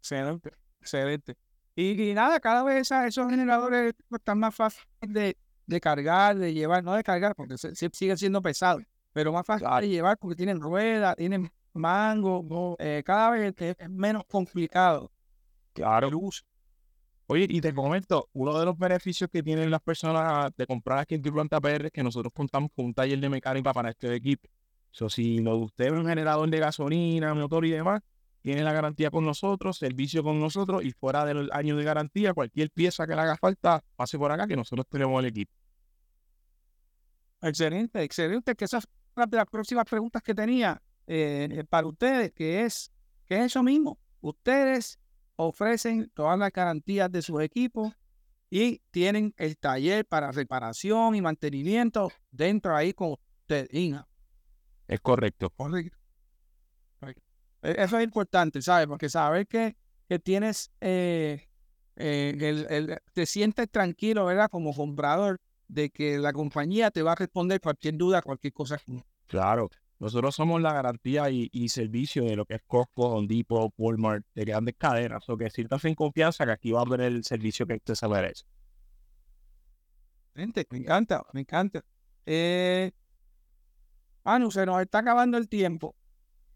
Excelente, 0.00 0.50
excelente. 0.80 1.36
Y, 1.74 2.10
y 2.10 2.14
nada, 2.14 2.38
cada 2.40 2.62
vez 2.62 2.82
esa- 2.82 3.06
esos 3.06 3.28
generadores 3.28 3.94
están 4.10 4.38
más 4.38 4.54
fáciles 4.54 4.86
de, 5.00 5.36
de 5.66 5.80
cargar, 5.80 6.36
de 6.38 6.54
llevar, 6.54 6.82
no 6.84 6.94
de 6.94 7.02
cargar, 7.04 7.34
porque 7.34 7.58
se, 7.58 7.74
se- 7.74 7.90
siguen 7.92 8.16
siendo 8.16 8.40
pesados, 8.40 8.82
pero 9.16 9.32
más 9.32 9.46
fácil 9.46 9.66
de 9.80 9.88
llevar 9.88 10.18
porque 10.18 10.36
tienen 10.36 10.60
ruedas, 10.60 11.16
tienen 11.16 11.50
mango, 11.72 12.76
eh, 12.78 13.02
cada 13.02 13.30
vez 13.30 13.54
es, 13.56 13.88
menos 13.88 14.24
complicado 14.26 15.10
Claro. 15.72 16.10
Oye, 17.26 17.46
y 17.48 17.62
te 17.62 17.72
comento, 17.72 18.28
uno 18.34 18.58
de 18.58 18.66
los 18.66 18.76
beneficios 18.76 19.30
que 19.32 19.42
tienen 19.42 19.70
las 19.70 19.80
personas 19.80 20.54
de 20.54 20.66
comprar 20.66 20.98
aquí 20.98 21.14
en 21.14 21.22
planta 21.22 21.58
PR 21.62 21.86
es 21.86 21.92
que 21.92 22.02
nosotros 22.02 22.30
contamos 22.34 22.70
con 22.76 22.84
un 22.84 22.92
taller 22.92 23.18
de 23.18 23.30
mecánica 23.30 23.72
para 23.72 23.88
este 23.88 24.14
equipo. 24.14 24.50
So, 24.90 25.08
si 25.08 25.38
lo 25.38 25.56
de 25.56 25.64
usted 25.64 25.86
es 25.86 25.92
un 25.92 26.06
generador 26.06 26.50
de 26.50 26.58
gasolina, 26.58 27.32
motor 27.32 27.64
y 27.64 27.70
demás, 27.70 28.02
tiene 28.42 28.62
la 28.62 28.74
garantía 28.74 29.10
con 29.10 29.24
nosotros, 29.24 29.78
servicio 29.78 30.22
con 30.22 30.38
nosotros 30.38 30.84
y 30.84 30.92
fuera 30.92 31.24
del 31.24 31.48
año 31.52 31.74
de 31.74 31.84
garantía, 31.84 32.34
cualquier 32.34 32.70
pieza 32.70 33.06
que 33.06 33.14
le 33.14 33.22
haga 33.22 33.38
falta, 33.38 33.82
pase 33.96 34.18
por 34.18 34.30
acá 34.30 34.46
que 34.46 34.56
nosotros 34.56 34.86
tenemos 34.90 35.18
el 35.20 35.30
equipo. 35.30 35.52
Excelente, 37.40 38.02
excelente, 38.02 38.54
que 38.54 38.64
esas 38.64 38.86
de 39.24 39.38
las 39.38 39.46
próximas 39.46 39.86
preguntas 39.86 40.22
que 40.22 40.34
tenía 40.34 40.82
eh, 41.06 41.64
para 41.70 41.86
ustedes, 41.86 42.32
que 42.32 42.62
es, 42.64 42.92
que 43.24 43.38
es 43.38 43.46
eso 43.46 43.62
mismo. 43.62 43.98
Ustedes 44.20 44.98
ofrecen 45.36 46.10
todas 46.14 46.38
las 46.38 46.52
garantías 46.52 47.10
de 47.10 47.22
sus 47.22 47.40
equipos 47.42 47.94
y 48.50 48.80
tienen 48.90 49.34
el 49.38 49.56
taller 49.56 50.04
para 50.06 50.30
reparación 50.32 51.14
y 51.14 51.22
mantenimiento 51.22 52.12
dentro 52.30 52.76
ahí 52.76 52.92
con 52.92 53.14
ustedes. 53.42 53.72
Inga. 53.72 54.06
Es 54.86 55.00
correcto. 55.00 55.50
Correcto. 55.50 55.96
Correcto. 57.00 57.22
E- 57.62 57.76
Eso 57.78 57.98
es 57.98 58.04
importante, 58.04 58.60
¿sabes? 58.62 58.86
Porque 58.86 59.08
saber 59.08 59.46
que, 59.46 59.76
que 60.08 60.18
tienes 60.18 60.70
eh, 60.80 61.48
eh, 61.96 62.36
el- 62.40 62.66
el- 62.70 62.98
te 63.12 63.26
sientes 63.26 63.68
tranquilo, 63.70 64.26
¿verdad? 64.26 64.48
Como 64.50 64.74
comprador, 64.74 65.40
de 65.68 65.90
que 65.90 66.18
la 66.18 66.32
compañía 66.32 66.90
te 66.90 67.02
va 67.02 67.12
a 67.12 67.16
responder 67.16 67.60
cualquier 67.60 67.96
duda, 67.96 68.22
cualquier 68.22 68.52
cosa. 68.52 68.78
Claro, 69.26 69.68
nosotros 69.98 70.34
somos 70.34 70.60
la 70.60 70.72
garantía 70.72 71.30
y, 71.30 71.48
y 71.52 71.68
servicio 71.68 72.24
de 72.24 72.36
lo 72.36 72.44
que 72.44 72.54
es 72.54 72.62
Costco, 72.66 73.08
Home 73.08 73.26
Depot, 73.28 73.72
Walmart, 73.76 74.24
de 74.34 74.44
grandes 74.44 74.74
cadenas. 74.78 75.28
O 75.28 75.36
que 75.36 75.50
sientas 75.50 75.84
en 75.84 75.94
confianza 75.94 76.44
que 76.44 76.52
aquí 76.52 76.70
va 76.70 76.80
a 76.80 76.82
haber 76.82 77.00
el 77.00 77.24
servicio 77.24 77.66
que 77.66 77.74
usted 77.74 77.94
se 77.94 78.06
merece. 78.08 78.44
Gente, 80.34 80.66
me 80.70 80.78
encanta, 80.78 81.24
me 81.32 81.40
encanta. 81.40 81.82
Eh, 82.26 82.92
Manu, 84.24 84.50
se 84.50 84.66
nos 84.66 84.80
está 84.82 84.98
acabando 84.98 85.38
el 85.38 85.48
tiempo, 85.48 85.94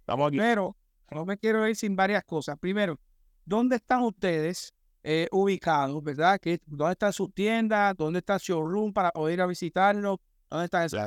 Estamos 0.00 0.28
aquí. 0.28 0.38
pero 0.38 0.76
no 1.10 1.24
me 1.24 1.38
quiero 1.38 1.66
ir 1.68 1.76
sin 1.76 1.96
varias 1.96 2.24
cosas. 2.24 2.58
Primero, 2.58 2.98
¿dónde 3.44 3.76
están 3.76 4.02
ustedes 4.02 4.74
eh, 5.02 5.28
ubicados, 5.32 6.02
verdad? 6.02 6.38
¿Qué- 6.40 6.60
¿Dónde 6.66 6.92
están 6.92 7.12
sus 7.12 7.32
tiendas? 7.32 7.96
¿Dónde 7.96 8.18
está 8.18 8.36
showroom 8.38 8.92
para 8.92 9.10
poder 9.10 9.34
ir 9.34 9.40
a 9.42 9.46
visitarlo? 9.46 10.20
¿Dónde 10.48 10.66
está 10.66 10.84
eso? 10.84 10.98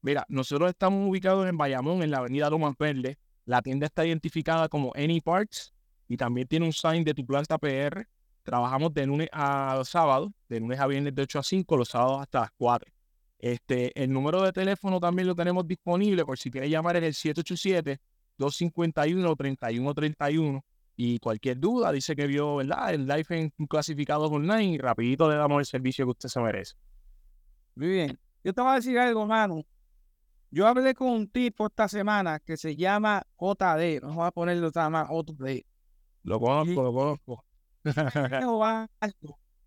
Mira, 0.00 0.24
nosotros 0.28 0.70
estamos 0.70 1.08
ubicados 1.08 1.48
en 1.48 1.56
Bayamón, 1.56 2.02
en 2.02 2.10
la 2.10 2.18
avenida 2.18 2.48
Lomas 2.50 2.74
Verde. 2.78 3.18
La 3.44 3.62
tienda 3.62 3.86
está 3.86 4.06
identificada 4.06 4.68
como 4.68 4.92
Any 4.94 5.20
Parts 5.20 5.72
y 6.06 6.16
también 6.16 6.46
tiene 6.46 6.66
un 6.66 6.72
sign 6.72 7.04
de 7.04 7.14
tu 7.14 7.24
planta 7.26 7.58
PR. 7.58 8.06
Trabajamos 8.42 8.94
de 8.94 9.06
lunes 9.06 9.28
a 9.32 9.82
sábado, 9.84 10.32
de 10.48 10.60
lunes 10.60 10.78
a 10.80 10.86
viernes 10.86 11.14
de 11.14 11.22
8 11.22 11.38
a 11.38 11.42
5, 11.42 11.76
los 11.76 11.88
sábados 11.88 12.22
hasta 12.22 12.40
las 12.40 12.50
4. 12.56 12.90
Este, 13.38 13.92
el 14.02 14.12
número 14.12 14.42
de 14.42 14.52
teléfono 14.52 14.98
también 15.00 15.28
lo 15.28 15.34
tenemos 15.34 15.66
disponible 15.66 16.24
por 16.24 16.38
si 16.38 16.50
quieres 16.50 16.70
llamar 16.70 16.96
es 16.96 17.24
el 17.24 17.34
787-251-3131 18.38 20.62
y 21.00 21.20
cualquier 21.20 21.60
duda 21.60 21.92
dice 21.92 22.16
que 22.16 22.26
vio 22.26 22.56
¿verdad? 22.56 22.92
el 22.92 23.06
live 23.06 23.24
en 23.28 23.50
clasificados 23.68 24.32
online 24.32 24.64
y 24.64 24.78
rapidito 24.78 25.30
le 25.30 25.36
damos 25.36 25.60
el 25.60 25.64
servicio 25.64 26.04
que 26.04 26.10
usted 26.10 26.28
se 26.28 26.40
merece. 26.40 26.74
Muy 27.76 27.86
bien. 27.86 28.18
Yo 28.42 28.52
te 28.52 28.60
voy 28.60 28.72
a 28.72 28.74
decir 28.74 28.98
algo, 28.98 29.24
Manu. 29.24 29.64
Yo 30.50 30.66
hablé 30.66 30.94
con 30.94 31.10
un 31.10 31.28
tipo 31.28 31.66
esta 31.68 31.86
semana 31.86 32.40
que 32.40 32.56
se 32.56 32.74
llama 32.74 33.22
JD. 33.38 34.00
Vamos 34.02 34.26
a 34.26 34.32
ponerlo 34.32 34.72
nada 34.74 34.90
más 34.90 35.08
JD. 35.08 35.64
Lo 36.24 36.40
conozco, 36.40 36.82
lo 36.82 36.92
conozco. 36.92 37.44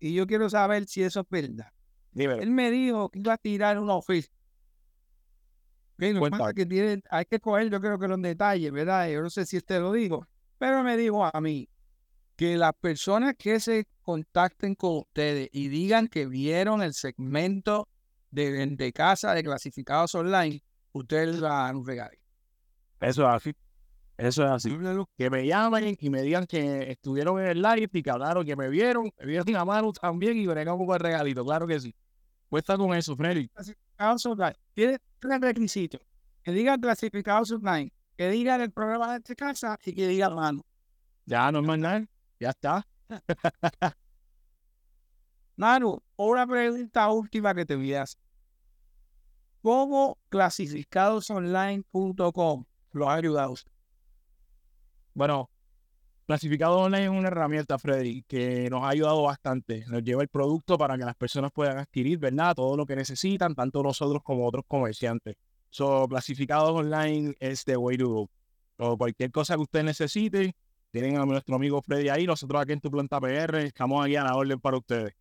Y 0.00 0.12
yo 0.12 0.26
quiero 0.26 0.50
saber 0.50 0.84
si 0.84 1.02
eso 1.02 1.20
es 1.20 1.26
verdad. 1.30 1.72
Dímelo. 2.10 2.42
Él 2.42 2.50
me 2.50 2.70
dijo 2.70 3.08
que 3.08 3.20
iba 3.20 3.32
a 3.32 3.38
tirar 3.38 3.78
una 3.78 3.94
oferta. 3.94 4.30
Ok, 5.94 6.02
lo 6.12 6.24
que 6.24 6.30
pasa 6.30 6.52
que 6.52 6.66
tiene- 6.66 7.02
hay 7.08 7.24
que 7.24 7.40
coger, 7.40 7.70
yo 7.70 7.80
creo 7.80 7.98
que 7.98 8.08
los 8.08 8.20
detalles, 8.20 8.70
¿verdad? 8.70 9.08
Yo 9.08 9.22
no 9.22 9.30
sé 9.30 9.46
si 9.46 9.56
usted 9.56 9.80
lo 9.80 9.92
dijo, 9.92 10.26
pero 10.62 10.84
me 10.84 10.96
dijo 10.96 11.24
a 11.24 11.40
mí 11.40 11.68
que 12.36 12.56
las 12.56 12.72
personas 12.74 13.34
que 13.36 13.58
se 13.58 13.88
contacten 14.00 14.76
con 14.76 14.98
ustedes 14.98 15.48
y 15.50 15.66
digan 15.66 16.06
que 16.06 16.26
vieron 16.26 16.82
el 16.82 16.94
segmento 16.94 17.88
de, 18.30 18.64
de 18.68 18.92
casa 18.92 19.34
de 19.34 19.42
clasificados 19.42 20.14
online, 20.14 20.62
ustedes 20.92 21.40
dan 21.40 21.74
un 21.74 21.84
regalo. 21.84 22.16
Eso 23.00 23.28
es 23.28 23.34
así. 23.34 23.56
Eso 24.16 24.44
es 24.44 24.50
así. 24.52 24.78
Que 25.16 25.30
me 25.30 25.44
llamen 25.44 25.96
y 25.98 26.10
me 26.10 26.22
digan 26.22 26.46
que 26.46 26.92
estuvieron 26.92 27.40
en 27.40 27.46
el 27.48 27.60
live 27.60 27.90
y 27.92 28.00
que 28.00 28.10
hablaron, 28.10 28.46
que 28.46 28.54
me 28.54 28.68
vieron, 28.68 29.10
me 29.18 29.26
vieron 29.26 29.56
a 29.56 29.64
mano 29.64 29.92
también 29.92 30.36
y 30.38 30.46
bregamos 30.46 30.86
con 30.86 30.94
el 30.94 31.00
regalito. 31.00 31.44
Claro 31.44 31.66
que 31.66 31.80
sí. 31.80 31.92
Cuesta 32.48 32.76
con 32.76 32.94
eso, 32.94 33.16
Freddy. 33.16 33.48
Clasificados 33.48 34.26
online. 34.26 34.56
Tiene 34.74 34.98
tres 35.18 35.40
requisitos. 35.40 36.00
Que 36.44 36.52
digan 36.52 36.80
clasificados 36.80 37.50
online, 37.50 37.92
que 38.22 38.30
digan 38.30 38.60
el 38.60 38.70
programa 38.70 39.18
de 39.18 39.34
casa 39.34 39.76
y 39.84 39.92
que 39.92 40.06
digan 40.06 40.36
mano. 40.36 40.64
Ya 41.26 41.50
no 41.50 41.58
es 41.58 41.66
más 41.66 41.76
nada. 41.76 42.06
Ya 42.38 42.50
está. 42.50 42.86
Manu, 45.56 46.00
una 46.14 46.46
pregunta 46.46 47.10
última 47.10 47.52
que 47.52 47.66
te 47.66 47.74
voy 47.74 47.94
a 47.94 48.02
hacer. 48.02 48.20
¿Cómo 49.60 50.18
clasificadosonline.com 50.28 52.64
lo 52.92 53.10
ha 53.10 53.14
ayudado? 53.14 53.54
Bueno, 55.14 55.50
Clasificado 56.24 56.78
Online 56.78 57.06
es 57.06 57.10
una 57.10 57.26
herramienta, 57.26 57.76
Freddy, 57.76 58.22
que 58.22 58.70
nos 58.70 58.84
ha 58.84 58.90
ayudado 58.90 59.24
bastante. 59.24 59.84
Nos 59.88 60.04
lleva 60.04 60.22
el 60.22 60.28
producto 60.28 60.78
para 60.78 60.96
que 60.96 61.04
las 61.04 61.16
personas 61.16 61.50
puedan 61.50 61.78
adquirir, 61.78 62.20
¿verdad? 62.20 62.54
Todo 62.54 62.76
lo 62.76 62.86
que 62.86 62.94
necesitan, 62.94 63.56
tanto 63.56 63.82
nosotros 63.82 64.22
como 64.22 64.46
otros 64.46 64.64
comerciantes. 64.68 65.34
So, 65.72 66.06
Clasificados 66.06 66.70
Online 66.70 67.34
es 67.40 67.64
the 67.64 67.78
way 67.78 67.96
to 67.96 68.06
go. 68.06 68.30
O 68.76 68.98
cualquier 68.98 69.30
cosa 69.30 69.54
que 69.54 69.62
usted 69.62 69.82
necesite, 69.82 70.54
tienen 70.90 71.16
a 71.16 71.24
nuestro 71.24 71.56
amigo 71.56 71.80
Freddy 71.80 72.10
ahí. 72.10 72.26
Nosotros 72.26 72.60
aquí 72.60 72.72
en 72.72 72.80
tu 72.80 72.90
planta 72.90 73.18
PR 73.18 73.56
estamos 73.64 74.04
aquí 74.04 74.16
a 74.16 74.24
la 74.24 74.36
orden 74.36 74.60
para 74.60 74.76
ustedes. 74.76 75.14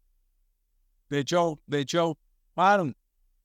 De 1.10 1.24
show, 1.24 1.58
de 1.66 1.86
show. 1.86 2.18
Manu, 2.54 2.94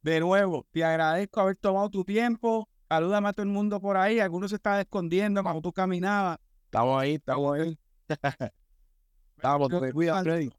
de 0.03 0.19
nuevo, 0.19 0.66
te 0.73 0.83
agradezco 0.83 1.40
haber 1.40 1.57
tomado 1.57 1.88
tu 1.90 2.05
tiempo. 2.05 2.69
Salúdame 2.88 3.29
a 3.29 3.33
todo 3.33 3.45
el 3.45 3.51
mundo 3.51 3.81
por 3.81 3.97
ahí. 3.97 4.19
Algunos 4.19 4.51
se 4.51 4.57
estaban 4.57 4.81
escondiendo 4.81 5.45
cuando 5.45 5.62
tú 5.62 5.73
caminabas. 5.73 6.38
Estamos 6.64 7.01
ahí, 7.01 7.14
estamos 7.14 7.57
ahí. 7.57 7.79
estamos, 9.37 9.69
te 9.69 9.92
cuidas, 9.92 10.25
Freddy. 10.25 10.51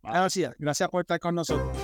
Gracias, 0.00 0.54
gracias 0.58 0.88
por 0.88 1.00
estar 1.00 1.18
con 1.18 1.34
nosotros. 1.34 1.76